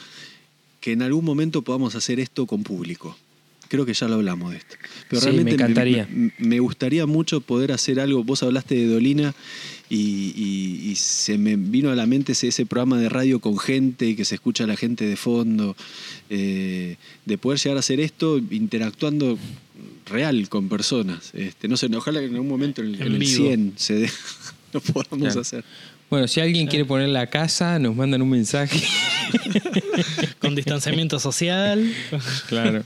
[0.80, 3.18] que en algún momento podamos hacer esto con público.
[3.68, 4.76] Creo que ya lo hablamos de esto.
[5.08, 6.06] Pero Sí, realmente me encantaría.
[6.12, 8.22] Me, me gustaría mucho poder hacer algo.
[8.22, 9.34] Vos hablaste de Dolina
[9.90, 13.58] y, y- y se me vino a la mente ese, ese programa de radio con
[13.58, 15.78] gente y que se escucha a la gente de fondo.
[16.30, 19.38] eh, de poder llegar a hacer esto interactuando
[20.12, 21.32] real con personas.
[21.34, 23.46] Este, no sé, ojalá que en algún momento en, En en el vivo.
[23.48, 24.12] 100 se dé,
[24.74, 25.42] lo podamos Claro.
[25.42, 25.64] hacer.
[26.10, 28.82] Bueno, si alguien quiere poner la casa, nos mandan un mensaje.
[30.40, 31.90] Con distanciamiento social.
[32.48, 32.84] claro.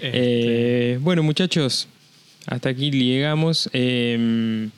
[0.00, 1.88] Este, Eh, bueno, muchachos,
[2.46, 3.68] hasta aquí llegamos.
[3.72, 4.68] Eh,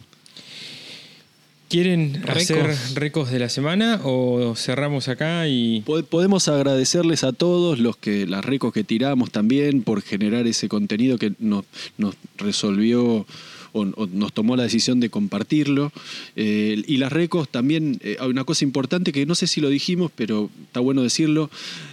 [1.73, 2.37] ¿Quieren Recos.
[2.37, 7.97] hacer recos de la semana o cerramos acá y Po- Podemos agradecerles a todos los
[7.97, 11.65] que las recos que tiramos también por generar ese contenido que nos,
[11.97, 13.25] nos resolvió
[13.73, 15.93] o, nos tomó la decisión de compartirlo.
[16.37, 19.69] Eh, y las recos también, eh, hay una cosa importante que no sé si lo
[19.69, 21.51] dijimos, pero está bueno decirlo.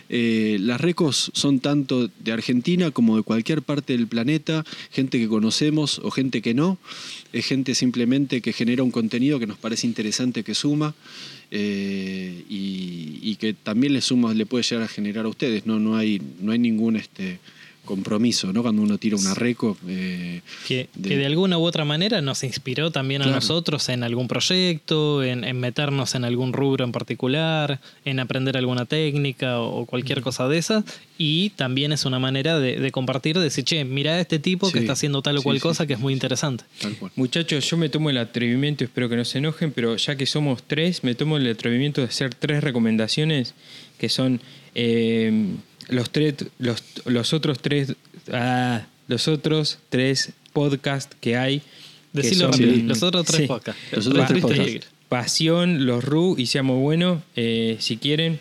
[0.09, 5.27] eh, las recos son tanto de Argentina como de cualquier parte del planeta, gente que
[5.27, 6.77] conocemos o gente que no.
[7.33, 10.95] Es gente simplemente que genera un contenido que nos parece interesante, que suma.
[11.51, 15.65] y, y que también le suma, le puede llegar a generar a ustedes.
[15.65, 17.39] No, no hay, no hay ningún este
[17.89, 18.61] compromiso, ¿no?
[18.61, 19.75] Cuando uno tira una reco.
[19.87, 23.37] eh, que, de- que de alguna u otra manera nos inspiró también a Claro.
[23.37, 28.85] nosotros en algún proyecto, en, en meternos en algún rubro en particular, en aprender alguna
[28.85, 30.83] técnica o, o cualquier cosa de esas.
[31.17, 34.67] Y también es una manera de, de compartir, de decir, che, mira a este tipo
[34.71, 34.83] que Sí.
[34.85, 35.87] está haciendo tal o Sí, cual sí, cosa sí.
[35.87, 36.63] que es muy interesante.
[36.81, 37.11] tal cual.
[37.15, 40.61] Muchachos, yo me tomo el atrevimiento, espero que no se enojen, pero ya que somos
[40.63, 43.55] tres, me tomo el atrevimiento de hacer tres recomendaciones
[43.97, 44.39] que son
[44.75, 45.45] eh,
[45.89, 47.95] los tres, los, los otros tres,
[48.31, 51.61] ah, los otros tres podcasts que hay.
[52.13, 52.81] son- rápido, Sí.
[52.83, 53.47] los otros tres Sí.
[53.47, 53.81] podcasts.
[53.91, 54.87] Los otros tres podcasts.
[55.09, 57.21] Pasión, los RU y Seamos Buenos.
[57.35, 58.39] eh, si quieren,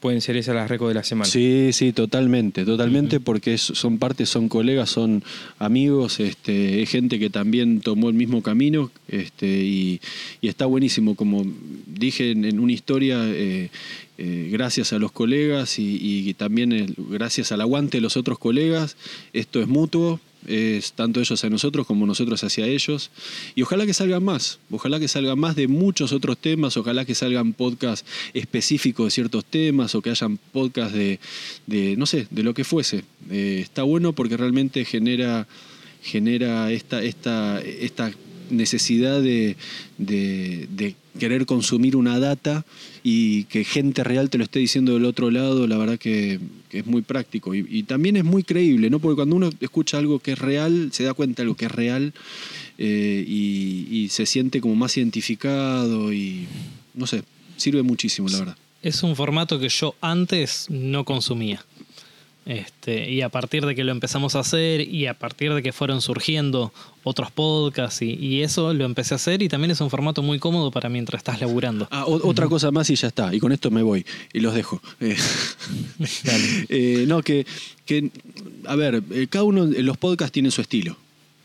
[0.00, 1.28] pueden ser esas las recos de la semana.
[1.30, 5.22] Sí, sí, totalmente, totalmente, porque es- son partes, son colegas, son
[5.58, 10.00] amigos, este, es gente que también tomó el mismo camino, este, y,
[10.40, 11.14] y está buenísimo.
[11.14, 11.44] Como
[11.86, 13.70] dije en, en una historia, eh,
[14.18, 15.98] eh, gracias a los colegas y,
[16.28, 18.96] y también el- gracias al aguante de los otros colegas,
[19.32, 20.20] esto es mutuo.
[20.48, 23.10] Es tanto ellos a nosotros como nosotros hacia ellos.
[23.54, 24.58] Y ojalá que salgan más.
[24.70, 26.76] Ojalá que salgan más de muchos otros temas.
[26.76, 31.20] Ojalá que salgan podcasts específicos de ciertos temas o que hayan podcasts de,
[31.66, 33.04] de no sé, de lo que fuese.
[33.30, 35.46] Eh, está bueno porque realmente genera,
[36.02, 38.10] genera esta, esta, esta
[38.50, 39.56] necesidad de,
[39.98, 42.64] de- de querer consumir una data
[43.02, 46.78] y que gente real te lo esté diciendo del otro lado, la verdad que, que
[46.80, 47.54] es muy práctico.
[47.54, 48.98] Y, y también es muy creíble, ¿no?
[48.98, 51.72] Porque cuando uno escucha algo que es real, se da cuenta de lo que es
[51.72, 52.14] real
[52.78, 56.46] eh, y, y se siente como más identificado y
[56.94, 57.22] no sé,
[57.56, 58.56] sirve muchísimo, la verdad.
[58.82, 61.64] Es un formato que yo antes no consumía.
[62.48, 65.70] Este, y a partir de que lo empezamos a hacer y a partir de que
[65.70, 66.72] fueron surgiendo
[67.04, 70.38] otros podcasts y, y eso lo empecé a hacer y también es un formato muy
[70.38, 71.86] cómodo para mientras estás laburando.
[71.90, 73.34] Ah, o- otra cosa más y ya está.
[73.34, 74.80] Y con esto me voy y los dejo.
[75.00, 75.16] Eh,
[76.68, 77.46] eh, no, que,
[77.84, 78.10] que,
[78.66, 80.96] a ver, eh, cada uno de los podcasts tiene su estilo.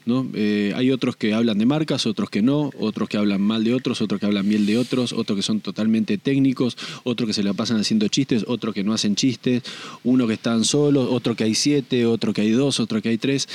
[0.05, 0.27] ¿No?
[0.34, 3.73] Eh, hay otros que hablan de marcas, otros que no, otros que hablan mal de
[3.73, 7.43] otros, otros que hablan bien de otros, otros que son totalmente técnicos, otros que se
[7.43, 9.63] la pasan haciendo chistes, otros que no hacen chistes,
[10.03, 13.17] uno que están solos, otro que hay siete, otro que hay dos, otro que hay
[13.17, 13.47] tres.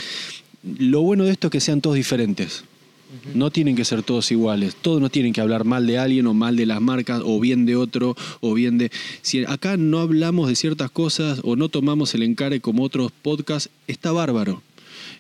[0.79, 2.65] Lo bueno de esto es que sean todos diferentes.
[3.35, 4.77] No tienen que ser todos iguales.
[4.77, 7.65] Todos no tienen que hablar mal de alguien o mal de las marcas o bien
[7.65, 8.91] de otro o bien de...
[9.23, 13.71] Si acá no hablamos de ciertas cosas o no tomamos el encare como otros podcasts,
[13.87, 14.63] está bárbaro.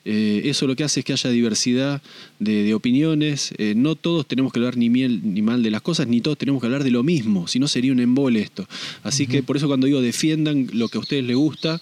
[0.04, 2.02] Eh, eso lo que hace es que haya diversidad
[2.38, 3.52] de, de opiniones.
[3.58, 6.38] Eh, no todos tenemos que hablar ni, miel, ni mal de las cosas, ni todos
[6.38, 8.66] tenemos que hablar de lo mismo, si no sería un embole esto.
[9.02, 11.80] Así que por eso cuando digo defiendan lo que a ustedes les gusta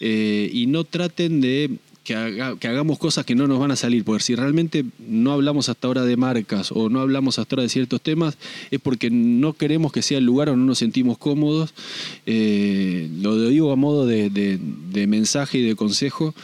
[0.00, 1.70] eh, y no traten de
[2.04, 5.32] que, haga- que hagamos cosas que no nos van a salir, porque si realmente no
[5.32, 8.36] hablamos hasta ahora de marcas o no hablamos hasta ahora de ciertos temas,
[8.70, 11.72] es porque no queremos que sea el lugar o no nos sentimos cómodos.
[12.26, 14.58] Eh, lo digo a modo de, de-
[14.92, 16.34] de mensaje y de consejo.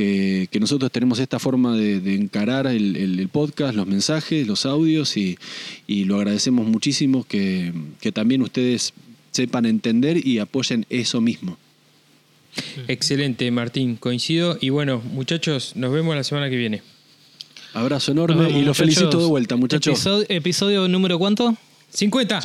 [0.00, 4.46] Que, que nosotros tenemos esta forma de, de encarar el, el- el podcast, los mensajes,
[4.46, 5.36] los audios y,
[5.86, 7.70] y lo agradecemos muchísimo que,
[8.00, 8.94] que también ustedes
[9.30, 11.58] sepan entender y apoyen eso mismo.
[12.88, 14.56] Excelente, Martín, coincido.
[14.58, 16.80] Y bueno, muchachos, nos vemos la semana que viene.
[17.74, 19.92] Abrazo enorme vemos, y los felicito de vuelta, muchachos.
[19.98, 21.54] Episodio, episodio número cuánto?
[21.92, 22.40] 50.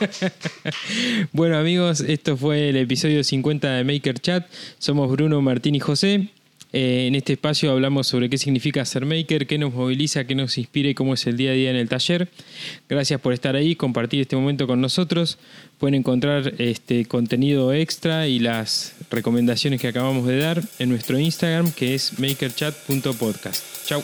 [1.32, 4.46] Bueno amigos, esto fue el episodio 50 de Maker Chat.
[4.78, 6.28] Somos Bruno, Martín y José.
[6.72, 10.56] Eh, en este espacio hablamos sobre qué significa ser maker, qué nos moviliza, qué nos
[10.56, 12.28] inspira y cómo es el día a día en el taller.
[12.88, 15.38] Gracias por estar ahí, compartir este momento con nosotros.
[15.78, 21.72] Pueden encontrar este contenido extra y las recomendaciones que acabamos de dar en nuestro Instagram
[21.72, 23.86] que es makerchat.podcast.
[23.86, 24.02] Chau.